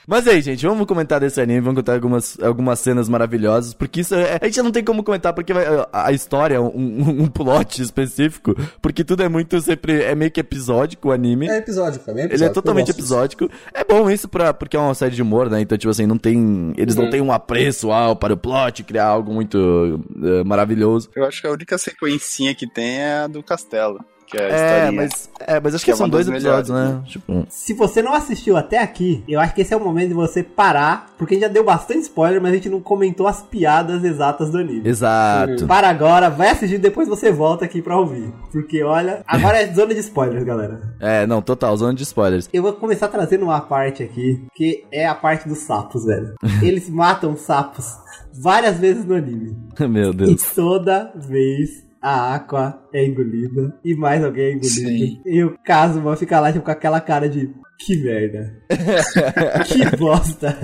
[0.06, 4.14] Mas aí, gente, vamos comentar desse anime, vamos contar algumas, algumas cenas maravilhosas, porque isso
[4.14, 7.80] é, a gente não tem como comentar, porque a, a história, um, um, um plot
[7.80, 11.48] específico, porque tudo é muito sempre, é meio que episódico o anime.
[11.48, 12.54] É episódico, é bem Ele é episódico.
[12.54, 13.48] totalmente episódico.
[13.72, 15.62] É bom isso pra, porque é uma série de humor, né?
[15.62, 16.74] Então, tipo assim, não tem.
[16.76, 17.04] Eles Uhum.
[17.04, 21.08] não têm um apreço ah, para o plot, criar algo muito eh, maravilhoso.
[21.16, 23.98] Eu acho que a única sequencinha que tem é a do castelo.
[24.34, 24.92] Que é a É, historinha.
[25.02, 25.30] mas.
[25.40, 27.02] É, mas acho Que que, é são uma dois episódios, melhores, né?
[27.06, 27.46] Tipo.
[27.48, 30.42] Se você não assistiu até aqui, eu acho que esse é o momento de você
[30.42, 34.02] parar, porque a gente já deu bastante spoiler, mas a gente não comentou as piadas
[34.04, 34.88] exatas do anime.
[34.88, 35.66] Exato.
[35.66, 38.32] Para agora, vai assistir depois você volta aqui pra ouvir.
[38.52, 40.94] Porque olha, agora é zona de spoilers, galera.
[41.00, 42.48] É, não, total, zona de spoilers.
[42.52, 46.34] Eu vou começar trazendo uma parte aqui, que é a parte dos sapos, velho.
[46.62, 47.84] Eles matam sapos
[48.32, 49.56] várias vezes no anime.
[49.88, 50.42] Meu E Deus.
[50.54, 54.68] toda vez a Aqua é engolida e mais alguém é engolido.
[54.68, 55.22] Sim.
[55.24, 58.54] E o Kazuma fica lá tipo, com aquela cara de Que merda.
[59.66, 60.56] que bosta.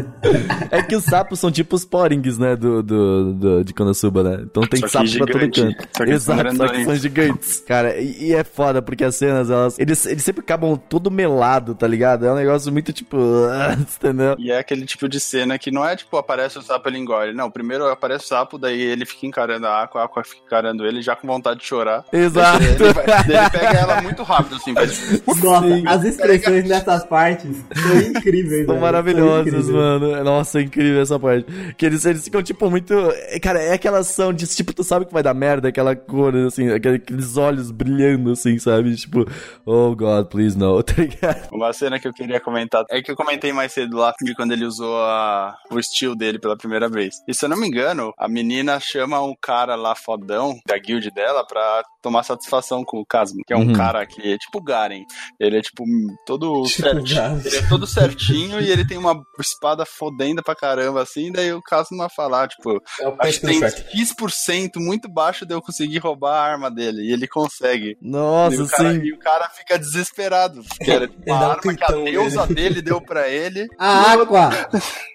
[0.71, 2.57] É que os sapos são tipo os porings, né?
[2.57, 4.43] Do, do, do- de Konosuba, né?
[4.49, 5.89] Então tem Só que sapo pra todo canto.
[5.97, 7.61] Só que Exato, só que são gigantes.
[7.67, 9.79] Cara, e, e é foda, porque as cenas, elas.
[9.79, 12.25] Eles, eles sempre acabam todo melado, tá ligado?
[12.27, 13.19] É um negócio muito tipo.
[13.79, 14.37] entendeu?
[14.39, 16.99] E é aquele tipo de cena que não é tipo, aparece o sapo e ele
[16.99, 17.35] engole.
[17.35, 20.87] Não, primeiro aparece o sapo, daí ele fica encarando a Aqua, a Aqua fica encarando
[20.87, 22.05] ele, já com vontade de chorar.
[22.13, 22.61] Exato.
[22.61, 24.73] Daí Ele, vai- daí ele pega ela muito rápido, assim.
[24.73, 26.65] Nossa, as expressões
[27.01, 29.41] nessas partes são incríveis, São velho.
[29.41, 29.69] incríveis.
[29.69, 30.25] mano.
[30.25, 31.47] Nossa, é incrível essa parte.
[31.77, 32.93] Que eles, eles ficam, tipo, muito.
[32.95, 36.35] é, Cara, é aquela ação de, tipo, tu sabe que vai dar merda, aquela cor,
[36.37, 38.95] assim, aquele- aqueles olhos brilhando, assim, sabe?
[38.97, 39.25] Tipo,
[39.65, 41.49] oh God, please no, tá ligado?
[41.53, 44.53] Uma cena que eu queria comentar é que eu comentei mais cedo lá de quando
[44.53, 47.17] ele usou a, o estilo dele pela primeira vez.
[47.29, 51.11] E se eu não me engano, a menina chama um cara lá fodão da guild
[51.11, 53.73] dela pra tomar satisfação com o Casmo, que é um Uhum.
[53.75, 55.05] cara que é tipo o Garen.
[55.39, 55.85] Ele é tipo
[56.27, 57.41] todo Tipo certinho.
[57.45, 61.31] Ele é todo certinho e ele tem uma espada fodenda pra caramba assim.
[61.33, 63.85] Daí o Casmo vai falar, tipo, É acho que tem Shrek.
[63.97, 67.03] X% muito baixo de eu conseguir roubar a arma dele.
[67.03, 67.97] E ele consegue.
[68.03, 69.01] e, Nossa, o cara, sim.
[69.05, 70.63] e o cara fica desesperado.
[70.69, 72.55] Porque era tipo, uma um arma que a deusa nele.
[72.55, 73.69] dele deu pra ele.
[73.79, 74.51] A Aqua!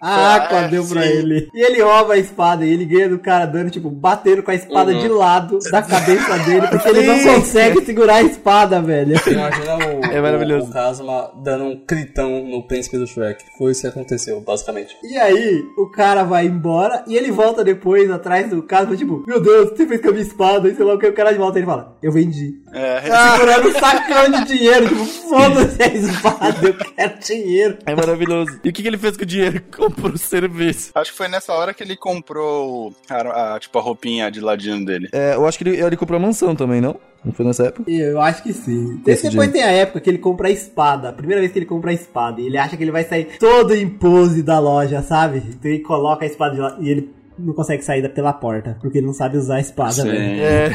[0.01, 1.07] A Aqua É, deu pra sim.
[1.09, 1.49] ele.
[1.53, 4.55] E ele rouba a espada e ele ganha do cara dando, tipo, batendo com a
[4.55, 4.99] espada Uhum.
[4.99, 9.15] de lado da cabeça dele, porque ele não consegue segurar a espada, velho.
[9.27, 10.67] Imagina o, É maravilhoso.
[10.67, 13.43] o, o Kazuma dando um critão no príncipe do Shrek.
[13.57, 14.95] Foi isso que aconteceu, basicamente.
[15.03, 19.39] E aí, o cara vai embora e ele volta depois atrás do caso, tipo, meu
[19.41, 21.37] Deus, você fez com a minha espada, e sei lá o que, o cara de
[21.37, 22.55] volta e ele fala, eu vendi.
[22.73, 23.01] É,
[23.35, 27.77] Segurando um sacão de dinheiro, tipo, foda-se a espada, eu quero dinheiro.
[27.85, 28.59] É maravilhoso.
[28.63, 29.61] E o que, que ele fez com o dinheiro?
[29.75, 30.91] Comprou serviço.
[30.95, 34.83] Acho que foi nessa hora que ele comprou a, a- tipo, a roupinha de ladinho
[34.85, 35.09] dele.
[35.11, 36.99] É, eu acho que ele, ele comprou a mansão também, não?
[37.25, 37.89] Não foi nessa época?
[37.89, 39.01] Eu acho que sim.
[39.05, 39.61] Esse depois dia.
[39.61, 41.09] tem a época que ele compra a espada.
[41.09, 42.39] A primeira vez que ele compra a espada.
[42.39, 45.41] E ele acha que ele vai sair todo em pose da loja, sabe?
[45.49, 48.77] Então ele coloca a espada de lá e ele não consegue sair pela porta.
[48.79, 50.09] Porque ele não sabe usar a espada, Sim.
[50.11, 50.41] velho.
[50.41, 50.71] É.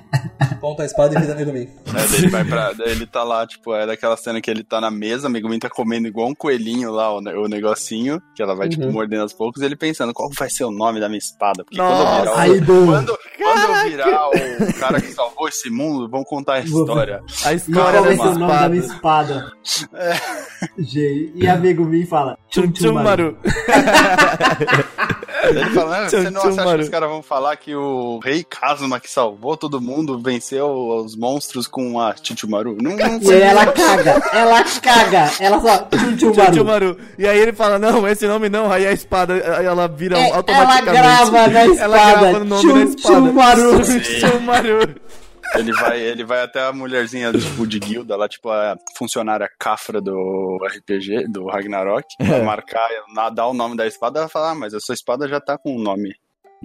[0.60, 1.68] Ponta a espada e vida amigo mim.
[1.86, 2.72] É, daí ele vai pra.
[2.72, 5.58] daí ele tá lá, tipo, é daquela cena que ele tá na mesa, amigo meu
[5.58, 9.32] tá comendo igual um coelhinho lá, o, o negocinho, que ela vai, tipo, mordendo aos
[9.32, 11.64] poucos, e ele pensando, qual vai ser o nome da minha espada?
[11.64, 12.86] Porque quando eu virar o-.
[12.86, 17.22] Quando, quando eu virar o cara que salvou esse mundo, vão contar a história.
[17.44, 19.52] A história vai da ser o nome da minha espada.
[20.78, 21.32] G.
[21.34, 22.38] E amigo meu fala.
[22.48, 23.36] Tchum tchum maru.
[25.52, 28.18] Daí ele fala, "Ah, você não acha que Maru." os caras vão falar que o
[28.18, 32.76] rei Kazuma que salvou todo mundo venceu os monstros com a Chichumaru?
[32.80, 36.64] Não, não E ela caga, ela caga, ela só tchum tchum Tchum tchum maru.
[36.64, 36.98] maru.
[37.18, 38.70] E aí ele fala, não, esse nome não.
[38.70, 40.88] Aí a espada, aí ela vira É, automaticamente.
[40.88, 41.82] ela grava na espada.
[41.84, 43.14] Ela grava no nome da espada.
[43.16, 43.80] tchum, maru.
[43.82, 44.94] Tchum, tchum, maru.
[45.56, 50.00] Ele vai, ele vai até a mulherzinha tipo, de guilda, lá, tipo a funcionária cafra
[50.00, 52.88] do RPG, do Ragnarok, pra marcar,
[53.32, 55.76] dar o nome da espada, ela fala, ah, mas a sua espada já tá com
[55.76, 56.12] o nome.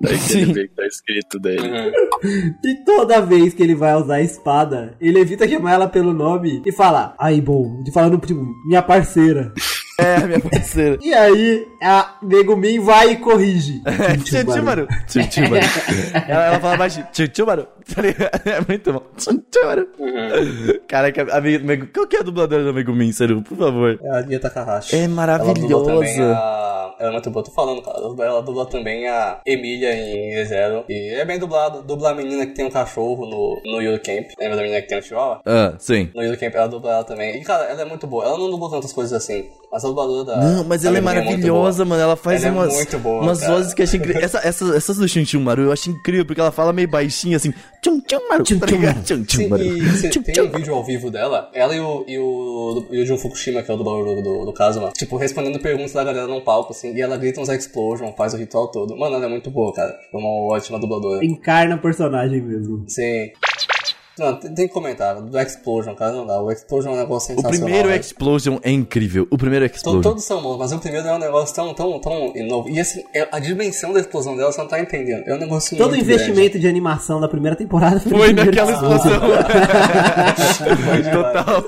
[0.02, 1.92] Daí ele vê que tá escrito dele.
[2.64, 6.62] E toda vez que ele vai usar a espada, ele evita chamar ela pelo nome
[6.66, 9.54] e fala, aí bom, de falando tipo, minha parceira.
[9.98, 10.98] É, minha parceira.
[11.04, 13.82] E aí a Megumin vai e corrige.
[14.24, 14.88] Tchum tchum maru.
[15.08, 15.66] Tchum tchum maru.
[16.28, 17.08] Ela, ela fala baixinho.
[17.12, 17.68] Tchum tchum maru.
[17.90, 18.04] Tá?
[18.46, 19.04] É muito bom.
[19.18, 19.88] Tchum tchum maru.
[20.88, 23.42] Caraca, amigo, amigo, qual que é a dubladora do Amigo Min, Seru?
[23.42, 24.00] Por favor.
[24.02, 24.96] É a Lia Takahashi.
[24.96, 26.38] É maravilhosa.
[27.00, 27.98] Ela é muito boa, tô falando, cara.
[27.98, 30.84] Ela dubla- Ela dubla também a Emília em Zero.
[30.90, 31.82] E é bem dublado.
[31.82, 34.28] Dubla a menina que tem um cachorro no, no Yuri Camp.
[34.40, 35.42] Lembra da menina que tem um chihuahua?
[35.46, 36.10] Ah, sim.
[36.14, 37.38] No Yuri Camp ela dubla ela também.
[37.40, 38.26] E, cara, ela é muito boa.
[38.26, 39.46] Ela não dublou tantas coisas assim.
[39.72, 40.38] Mas a dubladora da.
[40.38, 41.90] Não, mas ela é muito maravilhosa, boa.
[41.90, 42.02] mano.
[42.02, 43.54] Ela faz Ela é umas, muito boa, umas cara.
[43.54, 44.22] vozes que eu achei incrível.
[44.22, 47.38] Essa, essa, essas do Chun Chun Maru eu acho incrível, porque ela fala meio baixinho
[47.38, 47.54] assim.
[47.82, 48.44] Tchum tchum maru.
[48.44, 48.82] Tchum, tá tchum?
[49.04, 49.64] Tchum tchum Sim, maru.
[49.64, 52.86] e cê- Tchum, tem tchum um vídeo ao vivo dela, ela e o, e o,
[52.92, 55.94] e o Jun Fukushima, que é o dublador do, do, do Kazuma, tipo, respondendo perguntas
[55.94, 58.98] da galera num palco, assim, e ela grita uns explosion, faz o ritual todo.
[58.98, 59.98] Mano, ela é muito boa, cara.
[60.14, 61.24] Uma ótima dubladora.
[61.24, 62.84] Encarna o personagem mesmo.
[62.88, 63.32] Sim.
[64.20, 65.16] Não, tem, tem que comentar.
[65.22, 66.42] Do Explosion, cara, não dá.
[66.42, 67.66] O Explosion é um negócio O sensacional.
[67.66, 68.02] primeiro velho.
[68.02, 69.28] Explosion é incrível.
[69.32, 70.02] O primeiro To- Explosion.
[70.02, 72.70] Todos são bons, mas o primeiro é um negócio tão, tão, tão novo.
[72.70, 75.24] E assim, é- a dimensão da explosão dela você não tá entendendo.
[75.28, 79.20] É um negócio Todo muito investimento de animação da primeira temporada Foi primeiro naquela explosão.
[81.12, 81.64] Total.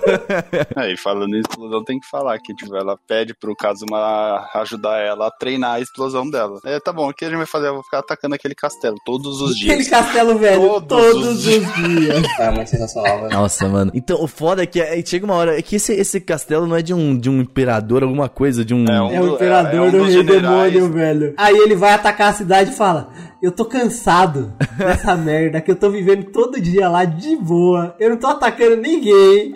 [0.75, 5.27] Aí, falando em explosão, tem que falar que, tipo, ela pede pro Kazuma ajudar ela
[5.27, 6.59] a treinar a explosão dela.
[6.65, 7.67] É, tá bom, o que a gente vai fazer?
[7.67, 9.87] Eu vou ficar atacando aquele castelo todos os Aquele dias.
[9.89, 12.21] castelo velho, Todos todos, os os dias.
[12.47, 13.33] É muito sensacional, velho.
[13.33, 13.91] Nossa, mano.
[13.93, 15.57] Então, o foda é que aí chega uma hora.
[15.57, 18.73] É que esse, esse castelo não é de um, de um imperador, alguma coisa, de
[18.73, 18.85] um.
[18.85, 21.33] É um- É o do- imperador é- é um do rei demônio, velho.
[21.37, 23.09] Aí ele vai atacar a cidade e fala:
[23.41, 27.95] eu tô cansado dessa merda que eu tô vivendo todo dia lá de boa.
[27.99, 29.53] Eu não tô atacando ninguém.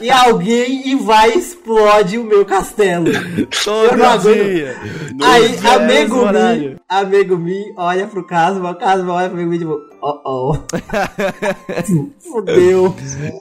[0.00, 3.06] e alguém e vai e explode o meu castelo.
[3.64, 4.44] Todo Eu não aguento.
[4.44, 4.76] dia.
[5.22, 6.16] Aí, amigo.
[6.26, 10.54] Mi, amigo Mi, olha pro Casma, o Casma olha pro amigo Mi, tipo, oh oh.
[12.20, 12.94] Fudeu.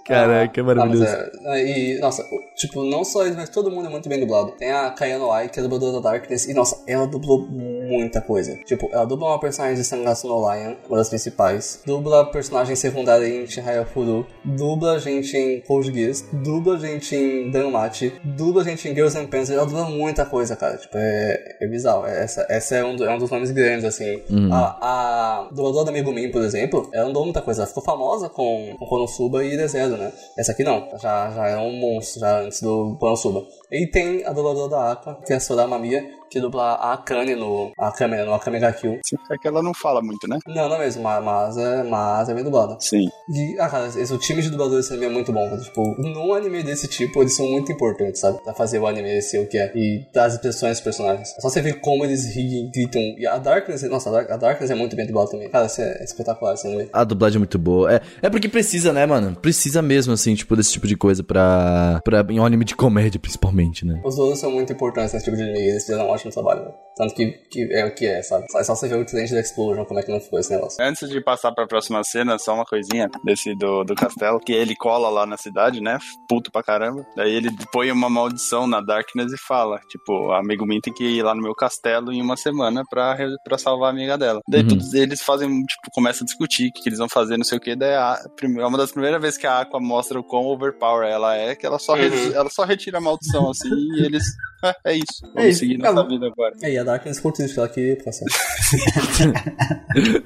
[0.06, 1.06] Caraca, é Ah, mas maravilhoso.
[1.46, 2.24] é, e, nossa,
[2.56, 4.52] tipo, não só eles, mas todo mundo é muito bem dublado.
[4.58, 8.56] Tem a Kayano Ai, que é dubladora da Darkness, e nossa, ela dublou muita coisa.
[8.66, 11.82] Tipo, ela dubla uma personagem de Sangatsu no Lion, uma das principais.
[11.86, 14.26] Dubla personagem secundária em Chihaya Furu.
[14.44, 16.26] Dubla gente em Code Geass.
[16.32, 18.14] Dubla gente em Danmachi.
[18.24, 19.50] Dubla gente em Girls and Pants.
[19.50, 20.78] Ela dubla muita coisa, cara.
[20.78, 22.06] Tipo, é, é bizarro.
[22.06, 24.22] Essa, essa é, um, é um dos nomes grandes, assim.
[24.52, 27.62] A, a dubladora da Megumin, por exemplo, ela não dublou muita coisa.
[27.62, 30.12] Ela ficou famosa com, com Konosuba e Dezedo, né?
[30.38, 30.88] Essa aqui não.
[31.00, 33.46] Já, já é um monstro, já antes do Konosuba.
[33.72, 36.04] E tem a dubladora da Aqua, que é a Sorama Mia,
[36.36, 39.00] que dubla a Akane no Akame, no Akame ga Kill.
[39.32, 40.38] É que ela não fala muito, né?
[40.46, 42.76] Não, não mesmo, mas, mas, é, mas é bem dublada.
[42.82, 43.10] Sim.
[43.30, 45.50] E, ah, cara, esse, o time de dubladores também é muito bom.
[45.50, 45.62] cara.
[45.62, 48.44] Tipo, num anime desse tipo, eles são muito importantes, sabe?
[48.44, 49.72] Pra fazer o anime ser o que é.
[49.74, 51.30] E dar as expressões dos personagens.
[51.38, 53.02] É só você ver como eles riem, gritam.
[53.18, 55.50] E a Darkness, nossa, a, Dark, a Darkness é muito bem dublada também.
[55.50, 56.90] Cara, isso é espetacular esse anime.
[56.92, 57.94] A dublagem é muito boa.
[57.94, 59.38] É, é porque precisa, né, mano?
[59.42, 62.26] Precisa mesmo, assim, tipo, desse tipo de coisa pra, pra.
[62.30, 64.02] Em um anime de comédia, principalmente, né?
[64.04, 65.60] Os donos são muito importantes nesse tipo de anime.
[65.60, 66.76] Eles fizeram um ótimo trabalho, velho.
[66.98, 68.46] Tanto que, que é o que é, sabe?
[68.56, 70.82] É só você ver o Trend da Explosion, como é que não ficou esse negócio.
[70.84, 74.76] Antes de passar pra próxima cena, só uma coisinha desse do, do castelo, que ele
[74.76, 75.98] cola lá na cidade, né?
[76.30, 77.06] Puto pra caramba.
[77.16, 81.24] Daí ele põe uma maldição na Darkness e fala, tipo, a Megumin tem que ir
[81.24, 84.40] lá no meu castelo em uma semana pra, pra salvar a amiga dela.
[84.48, 84.68] Daí Uhum.
[84.70, 87.58] todos eles fazem, tipo, começam a discutir o que, que eles vão fazer, não sei
[87.58, 87.76] o que.
[87.76, 91.36] Daí a, é uma das primeiras vezes que a Aqua mostra o quão overpower ela
[91.36, 92.34] é, que ela só, re- Uhum.
[92.34, 94.24] ela só retira a maldição, assim, e eles...
[94.64, 96.56] "Ah, é isso, vamos É isso, seguir nossa acabou." vida agora.
[96.64, 98.26] E aí, a Darkness ficou triste, ela que processo.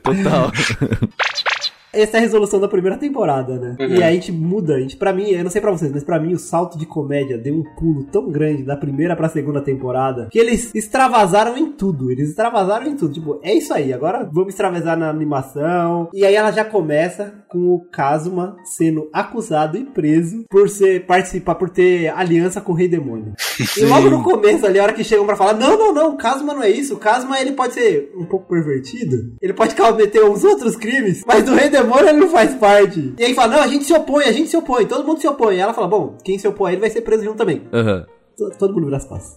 [0.03, 0.51] Total.
[1.91, 3.75] Essa é a resolução da primeira temporada, né?
[3.79, 3.87] Uhum.
[3.87, 6.03] E aí a gente muda, a gente, pra mim, eu não sei pra vocês, mas
[6.03, 9.61] pra mim o salto de comédia deu um pulo tão grande da primeira pra segunda
[9.61, 12.11] temporada que eles extravasaram em tudo.
[12.11, 13.13] Eles extravasaram em tudo.
[13.13, 16.09] Tipo, é isso aí, agora vamos extravasar na animação.
[16.13, 21.55] E aí ela já começa com o Kazuma sendo acusado e preso por ser participar,
[21.55, 23.33] por ter aliança com o Rei Demônio.
[23.77, 26.17] E logo no começo ali, a hora que chegam pra falar, não, não, não, o
[26.17, 26.95] Kazuma não é isso.
[26.95, 29.35] O Kazuma ele pode ser um pouco pervertido.
[29.41, 31.78] Ele pode cometer uns outros crimes, mas do Rei Demônio
[32.09, 33.13] ele não faz parte.
[33.17, 35.27] E aí fala, não, a gente se opõe, a gente se opõe, todo mundo se
[35.27, 35.55] opõe.
[35.55, 37.63] E ela fala, bom, quem se opõe a ele vai ser preso junto também.
[37.73, 38.05] Aham.
[38.37, 39.35] To- Todo mundo vira as costas.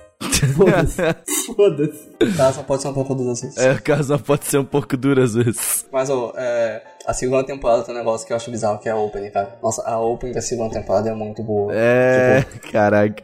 [0.57, 1.03] Foda-se.
[1.55, 2.09] Foda-se.
[2.55, 3.57] Só pode ser um pouco dos assuntos.
[3.59, 5.87] É, o caso pode ser um pouco duro às vezes.
[5.93, 8.93] Mas, ó, é, a segunda temporada tem um negócio que eu acho bizarro, que é
[8.93, 9.59] a Opening, cara.
[9.63, 11.73] Nossa, a Opening da segunda temporada é muito boa.
[11.75, 13.23] É, caraca.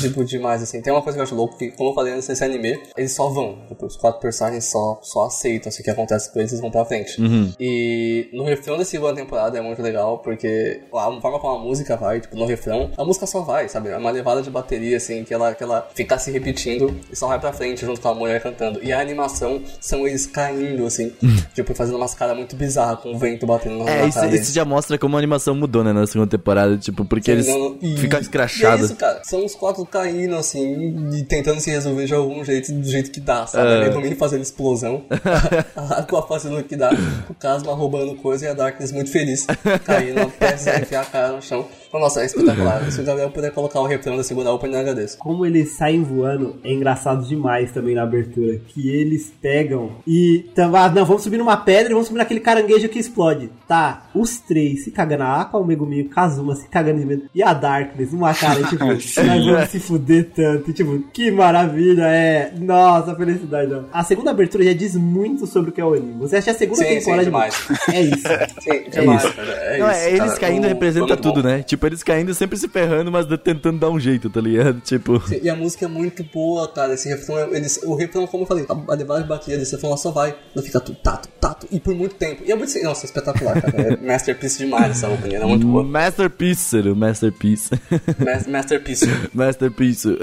[0.00, 0.80] Tipo, demais, assim.
[0.80, 3.12] Tem uma coisa que eu acho louco, que, como eu falei antes desse anime, eles
[3.12, 3.58] só vão.
[3.68, 6.70] Tipo, os quatro personagens só, só aceitam assim, o que acontece com eles e vão
[6.70, 7.20] pra frente.
[7.20, 7.52] Uhum.
[7.60, 11.96] E no refrão da segunda temporada é muito legal, porque a forma como a música
[11.96, 13.90] vai, tipo, no refrão, a música só vai, sabe?
[13.90, 17.28] É uma levada de bateria, assim, que ela, que ela fica se repetindo e só
[17.28, 18.82] vai pra frente junto com a mulher cantando.
[18.82, 21.12] E a animação são eles caindo, assim,
[21.54, 25.16] tipo, fazendo umas caras muito bizarras com vento batendo É, isso, isso já mostra como
[25.16, 28.86] a animação mudou, né, na segunda temporada, tipo, porque eles Não, e- ficam é escrachados.
[28.86, 29.20] isso, cara.
[29.24, 33.20] São os quatro caindo, assim, e tentando se resolver de algum jeito, do jeito que
[33.20, 33.68] dá, sabe?
[33.68, 33.76] É.
[33.76, 35.02] A Megumin fazendo explosão,
[35.76, 36.90] a Aqua fazendo o que dá,
[37.28, 39.46] o Casma roubando coisa e a Darkness muito feliz,
[39.84, 41.66] caindo, prestes a enfiar a cara no chão.
[41.92, 42.82] Nossa, é espetacular.
[42.92, 45.18] Se o Gabriel puder colocar o refrão da segunda open, eu agradeço.
[45.18, 48.60] Como eles saem voando é engraçado demais também na abertura.
[48.68, 50.44] Que eles pegam e.
[50.54, 53.50] tam- Ah, não, vamos subir numa pedra e vamos subir naquele caranguejo que explode.
[53.66, 55.22] Tá, os três se cagando.
[55.24, 57.22] A Aqua, o Megumi, o Kazuma se cagando de medo.
[57.34, 60.72] E a Darkness, uma cara, tipo, nós vamos se fuder tanto.
[60.72, 62.52] Tipo, que maravilha, é.
[62.58, 63.72] Nossa, felicidade.
[63.74, 63.82] ó.
[63.92, 66.14] A segunda abertura já diz muito sobre o que é o anime.
[66.20, 67.68] Você acha a segunda Sim, sim, temporada de demais.
[67.92, 68.28] É isso.
[68.60, 69.34] Sim, demais, isso.
[69.40, 70.40] É Não, isso, é, eles cara.
[70.40, 71.48] caindo O- representa tudo, bom.
[71.48, 71.62] né?
[71.62, 74.80] Tipo, eles caindo sempre se ferrando, mas tentando dar um jeito, tá ligado?
[74.80, 75.20] Tipo.
[75.26, 76.94] Sim, E a música é muito boa, cara.
[76.94, 79.72] Esse refrão, é- eles, o refrão, como eu falei, a, a levada de bateria desse
[79.72, 82.42] refrão só vai, não fica tudo tato, tato, e por muito tempo.
[82.44, 83.94] E é muito, nossa, espetacular, cara.
[83.94, 85.82] É masterpiece demais essa opening, é muito boa.
[85.84, 87.70] Masterpiece, Masterpiece.
[88.18, 89.06] Mas- Masterpiece.
[89.32, 90.18] Masterpiece.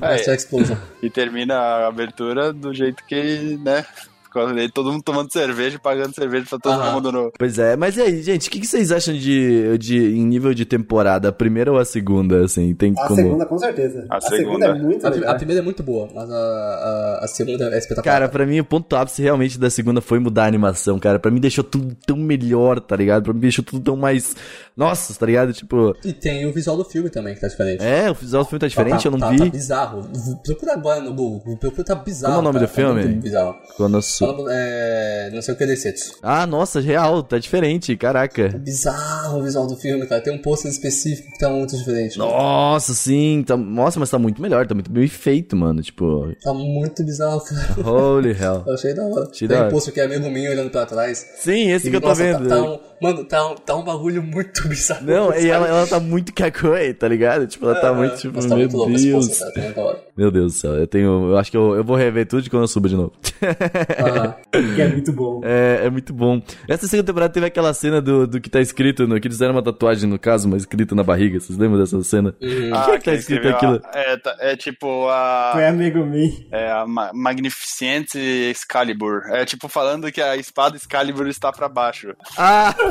[0.00, 0.76] Master Explosion.
[1.02, 3.84] E termina a abertura do jeito que, né?
[4.44, 6.92] Com ele- Todo mundo tomando cerveja, pagando cerveja pra todo Aham.
[6.94, 7.32] mundo no.
[7.38, 10.52] Pois é, mas e aí, gente, o que, que vocês acham de, de em nível
[10.52, 12.74] de temporada, a primeira ou a segunda, assim?
[12.74, 13.16] Tem A como...
[13.16, 14.06] segunda, com certeza.
[14.10, 14.66] A A, segunda.
[14.66, 14.66] segunda.
[14.66, 18.04] é muito A, a primeira é muito boa, mas a, a, a segunda é espetacular.
[18.14, 21.18] Cara, pra mim o ponto ápice realmente da segunda foi mudar a animação, cara.
[21.18, 23.22] Pra mim deixou tudo tão melhor, tá ligado?
[23.24, 24.34] Pra mim deixou tudo tão mais...
[24.76, 25.52] Nossa, tá ligado?
[25.52, 25.96] Tipo...
[26.04, 27.82] E tem o visual do filme também, que tá diferente.
[27.82, 29.38] É, o visual do filme tá diferente, tá, eu não tá, vi.
[29.38, 30.10] Tá bizarro.
[30.44, 31.56] Procura agora no Google.
[31.56, 32.34] Procura, tá bizarro.
[32.34, 32.66] Como é o nome cara.
[32.66, 33.00] do filme?
[33.00, 33.56] Tá muito bizarro.
[33.76, 34.32] Konosuba.
[34.32, 35.30] falando, é.
[35.32, 36.18] Não sei o que Desetsu.
[36.22, 38.48] Ah, nossa, real, tá diferente, caraca.
[38.48, 40.20] Bizarro o visual do filme, cara.
[40.20, 42.18] Tem um pôster específico que tá muito diferente.
[42.18, 46.52] Nossa, sim, tá, nossa, mas tá muito melhor, tá muito bem feito, mano, tipo, Tá
[46.54, 47.88] muito bizarro, cara.
[47.88, 48.62] holy hell.
[48.66, 49.28] Eu achei da hora.
[49.30, 51.26] Achei Tem da um pôster que é amigo meu olhando pra trás.
[51.38, 52.48] Sim, esse E, que eu tô nossa, vendo.
[52.48, 55.04] Tá, tá um, mano, tá um, tá um bagulho muito bizarro.
[55.06, 55.48] Não, e sabe?
[55.48, 57.46] ela, ela tá muito kakoi, tá ligado?
[57.46, 59.26] Tipo, ela tá muito, tipo, Mas tá meu muito Deus.
[59.26, 59.72] pôster, cara.
[59.72, 59.96] Tá.
[60.16, 62.48] Meu Deus do céu, eu tenho, eu acho que eu, eu vou rever tudo de
[62.50, 63.12] quando eu subo de novo.
[63.98, 64.36] Ah,
[64.74, 65.40] Que é muito bom.
[65.44, 66.40] É, é muito bom.
[66.68, 69.54] Essa segunda temporada teve aquela cena do, do que tá escrito, no, que eles fizeram
[69.54, 71.38] uma tatuagem, no caso, mas escrita na barriga.
[71.40, 72.30] Vocês lembram dessa cena?
[72.30, 73.80] O que, é que tá escrito aquilo?
[73.84, 75.50] a- é, tá- é tipo a.
[75.52, 76.30] Foi amigo meu.
[76.50, 79.22] É a Ma- Magnificent Excalibur.
[79.30, 82.14] É tipo falando que a espada Excalibur está pra baixo.
[82.36, 82.74] Ah!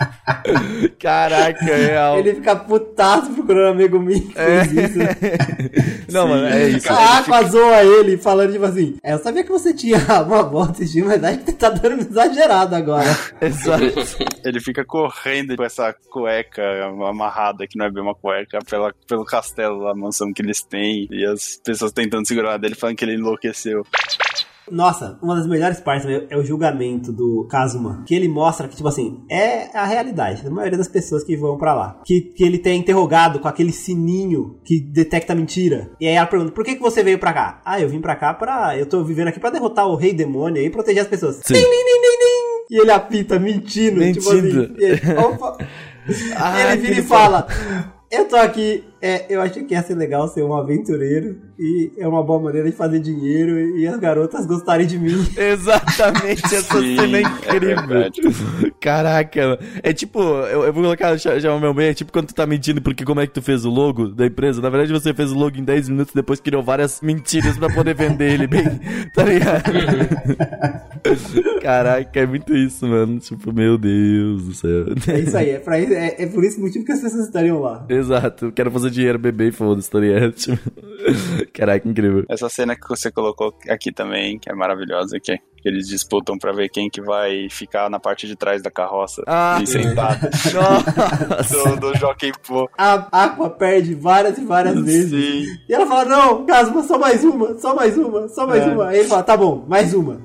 [0.98, 2.18] Caraca, é real.
[2.18, 4.64] Ele fica putaço procurando amigo meu que É.
[4.64, 4.98] fez isso.
[6.12, 6.92] Não, mano, é isso.
[6.92, 10.84] A Aqua zoa ele, falando tipo assim: é, Eu sabia que você tinha uma bota
[10.84, 13.06] de mas acho que você tá dando uma exagerada agora.
[13.40, 13.84] Exato.
[14.44, 16.62] Ele fica correndo com essa cueca
[17.08, 21.06] amarrada, que não é bem uma cueca, pela, pelo castelo a mansão que eles têm.
[21.10, 23.86] E as pessoas tentando segurar dele, falando que ele enlouqueceu.
[24.70, 28.02] Nossa, uma das melhores partes é o julgamento do Kazuma.
[28.06, 31.56] Que ele mostra que, tipo assim, é a realidade da maioria das pessoas que vão
[31.58, 32.00] pra lá.
[32.04, 35.90] Que, que ele tem interrogado com aquele sininho que detecta mentira.
[36.00, 37.60] E aí ela pergunta: por que, que você veio pra cá?
[37.64, 38.76] Ah, eu vim pra cá pra.
[38.76, 41.36] Eu tô vivendo aqui pra derrotar o rei demônio e proteger as pessoas.
[41.36, 41.54] Sim.
[41.54, 42.74] Tim, tim, tim.
[42.74, 44.00] E ele apita, mentindo.
[44.12, 44.62] Tipo Mentindo.
[44.62, 45.56] assim, e ele, opa.
[46.36, 47.46] Ah, ele vira e fala:
[48.10, 52.06] Eu tô aqui, é, eu achei que ia ser legal ser um aventureiro e é
[52.06, 55.14] uma boa maneira de fazer dinheiro e as garotas gostarem de mim.
[55.36, 57.86] Exatamente, essa Sim, cena é é incrível.
[57.86, 58.20] verdade.
[58.80, 59.58] Caraca, mano.
[59.82, 62.34] é tipo, eu, eu vou colocar já, já o meu meio, é tipo quando tu
[62.34, 64.60] tá mentindo porque como é que tu fez o logo da empresa.
[64.60, 67.94] Na verdade, você fez o logo em 10 minutos, depois criou várias mentiras pra poder
[67.94, 68.64] vender ele bem,
[69.14, 69.72] tá ligado?
[71.62, 73.18] Caraca, é muito isso, mano.
[73.18, 74.86] Tipo, meu Deus do céu.
[75.08, 77.60] É isso aí, é, pra isso, é, é por esse motivo que as pessoas estariam
[77.60, 77.84] lá.
[77.88, 80.34] Exato, eu quero fazer dinheiro, beber e foda-se, tá ligado?
[81.52, 82.24] Caraca, incrível.
[82.28, 86.52] Essa cena que você colocou aqui também, que é maravilhosa, que, que eles disputam pra
[86.52, 89.58] ver quem que vai ficar na parte de trás da carroça Ah.
[89.62, 91.76] e sentado Nossa!
[91.76, 92.68] do, do Jockey Pô.
[92.76, 95.10] A Aqua perde várias e várias vezes.
[95.46, 95.58] Sim.
[95.68, 98.88] E ela fala: Não, Casma, só mais uma, só mais uma, só mais uma.
[98.88, 100.20] Aí ele fala: Tá bom, mais uma.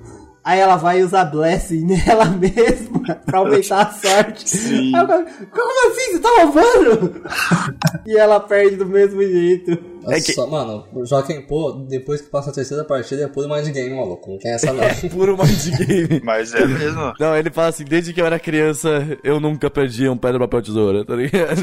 [0.46, 4.48] Aí ela vai usar Blessing nela mesma pra aumentar a sorte.
[4.48, 4.92] Sim.
[4.92, 6.12] Como assim?
[6.12, 7.24] Você tá roubando?
[8.06, 9.95] e ela perde do mesmo jeito.
[10.12, 13.48] É que- Só, mano, o Joaquim Pô, depois que passa a terceira partida, é puro
[13.50, 14.32] mind game, maluco.
[14.32, 14.84] Não tem essa não.
[14.86, 16.22] É puro mind game.
[16.26, 17.14] Mas é mesmo.
[17.20, 20.62] Não, ele fala assim, desde que eu era criança, eu nunca perdi um pedra, papel,
[20.62, 21.56] tesoura, tá ligado?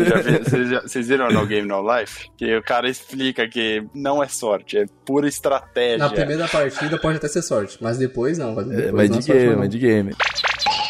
[0.86, 2.28] Vocês viram No Game No Life?
[2.36, 5.98] Que o cara explica que não é sorte, é pura estratégia.
[5.98, 8.54] Na primeira partida pode até ser sorte, mas depois não.
[8.54, 9.60] Depois É, não mind é sorte, game, não.
[9.60, 10.12] mind game.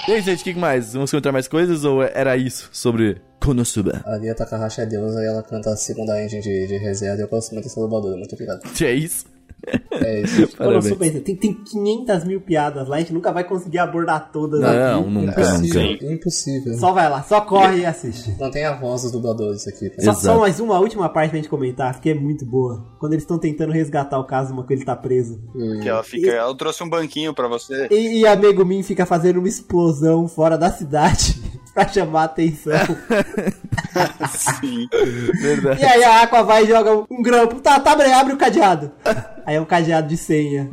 [0.09, 0.95] E aí, gente, o que mais?
[0.95, 4.03] Vamos comentar mais coisas ou era isso sobre Konosuba?
[4.05, 7.25] A Lia Takahashi é deusa e ela canta a segunda engine de, de reserva e
[7.25, 8.17] eu gosto muito dessa dubladora.
[8.17, 8.63] Muito obrigado.
[8.83, 9.27] É isso?
[9.93, 10.49] É isso.
[10.57, 10.89] Parabéns.
[10.89, 15.01] Konosuba, tem, tem 500 mil piadas lá, a gente nunca vai conseguir abordar todas Não,
[15.01, 15.11] aqui.
[15.11, 16.07] nunca, Impossível, nunca.
[16.07, 16.75] impossível.
[16.75, 18.35] Só vai lá, só corre e assiste.
[18.41, 19.91] Não tem a voz dos dubladores aqui.
[19.91, 20.03] tá?
[20.03, 22.85] Só, só mais uma última parte pra gente comentar, que é muito boa.
[22.99, 25.41] Quando eles estão tentando resgatar o Kazuma quando ele tá preso.
[25.83, 26.27] Que ela fica.
[26.29, 27.87] Eu trouxe um banquinho pra você.
[27.91, 31.41] E, e amigo Min fica fazendo uma explosão fora da cidade
[31.75, 32.73] pra chamar a atenção.
[34.61, 34.89] Sim.
[35.41, 35.81] Verdade.
[35.81, 37.61] e aí a Aqua vai e joga um grampo.
[37.61, 38.91] Tá, tá, abre, abre o cadeado.
[39.45, 40.69] Aí é um cadeado de senha.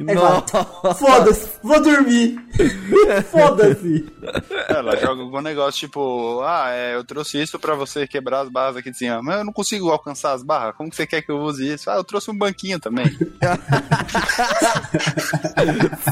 [0.98, 2.38] Foda-se, vou dormir.
[3.32, 4.06] Foda-se.
[4.68, 8.78] Ela joga algum negócio tipo, ah, é, eu trouxe isso pra você quebrar as barras
[8.78, 9.22] aqui de cima.
[9.24, 10.76] Mas eu não consigo alcançar as barras.
[10.76, 11.90] Como que você quer que eu use isso?
[11.90, 13.06] Ah, eu trouxe um banquinho também.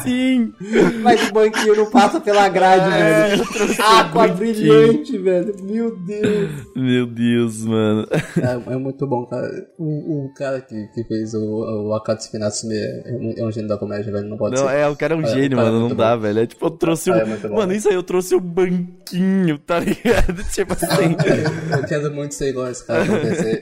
[0.04, 0.54] Sim!
[1.02, 3.42] Mas o banquinho não passa pela grade, É, velho.
[3.44, 5.56] eu trouxe um brilhante, velho.
[5.64, 6.50] Meu Deus.
[6.76, 8.08] Meu Deus, mano.
[8.12, 9.48] É, é muito bom, cara.
[9.78, 14.12] O, o cara que, que fez o, o Akatsuki Natsume é, um- gênio da comédia,
[14.12, 14.28] velho.
[14.28, 14.76] Não pode Não, ser.
[14.76, 15.90] é, o cara é um É, gênio, o cara é mano.
[15.90, 16.22] Não dá, bom.
[16.24, 16.40] velho.
[16.40, 17.16] É tipo, eu trouxe um.
[17.16, 17.56] É, bom.
[17.56, 20.44] Mano, isso aí eu trouxe um banquinho, tá ligado?
[20.52, 20.88] Tipo assim.
[21.78, 23.04] Eu quero muito ser igual a esse cara.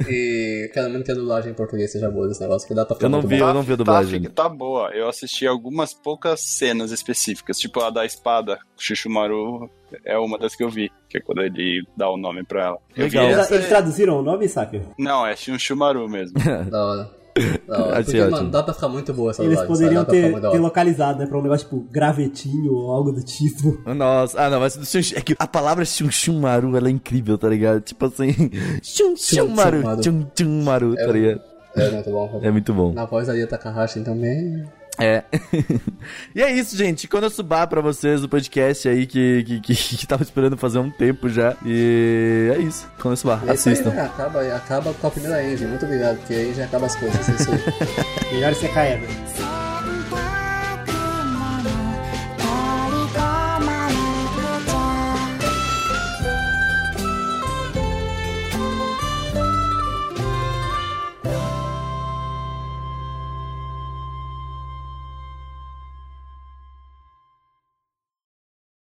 [0.09, 2.95] E quero muito que a dublagem em português seja boa desse negócio, que dá pra
[2.95, 3.47] ficar Eu não vi, bom.
[3.47, 4.21] eu não vi a dublagem.
[4.23, 4.89] Tá, tá boa.
[4.91, 8.57] Eu assisti algumas poucas cenas específicas, tipo a da espada.
[8.77, 9.69] O Shishumaru
[10.05, 12.77] é uma das que eu vi, que é quando ele dá o nome pra ela.
[12.95, 13.25] Eu vi Legal.
[13.25, 14.81] Eles, essa- eles traduziram o nome, Saki?
[14.97, 16.35] Não, é Shishumaru mesmo.
[16.69, 17.09] Da hora.
[17.67, 18.31] Porque, ótimo.
[18.31, 21.25] mano, dá pra ficar muito boa essa Eles dublagem, poderiam ter, ter localizado, né?
[21.25, 23.77] Pra um negócio tipo gravetinho ou algo do tipo.
[23.93, 27.49] Nossa, ah não, mas do Shun- é que a palavra Chunchumaru, ela é incrível, tá
[27.49, 27.81] ligado?
[27.81, 28.31] Tipo assim,
[28.81, 30.03] Chunchumaru, Chunchumaru.
[30.03, 31.41] Chunchumaru, tá É, ligado?
[31.75, 32.39] É muito bom.
[32.41, 32.93] É muito bom.
[32.93, 34.63] Na voz da Lia Takahashi também.
[34.99, 35.23] É.
[36.33, 37.07] e é isso, gente.
[37.07, 40.79] Quando eu subar pra vocês o podcast aí que, que, que, que tava esperando fazer
[40.79, 41.55] um tempo já.
[41.65, 42.87] E é isso.
[42.99, 43.91] Quando eu subar, É isso aí, assistam.
[43.91, 44.03] né?
[44.03, 45.69] Acaba, acaba com a primeira engine.
[45.69, 47.29] Muito obrigado, porque aí já acaba as coisas.
[47.29, 48.33] É isso aí.
[48.33, 49.05] Melhor ser caído.
[49.35, 49.64] そう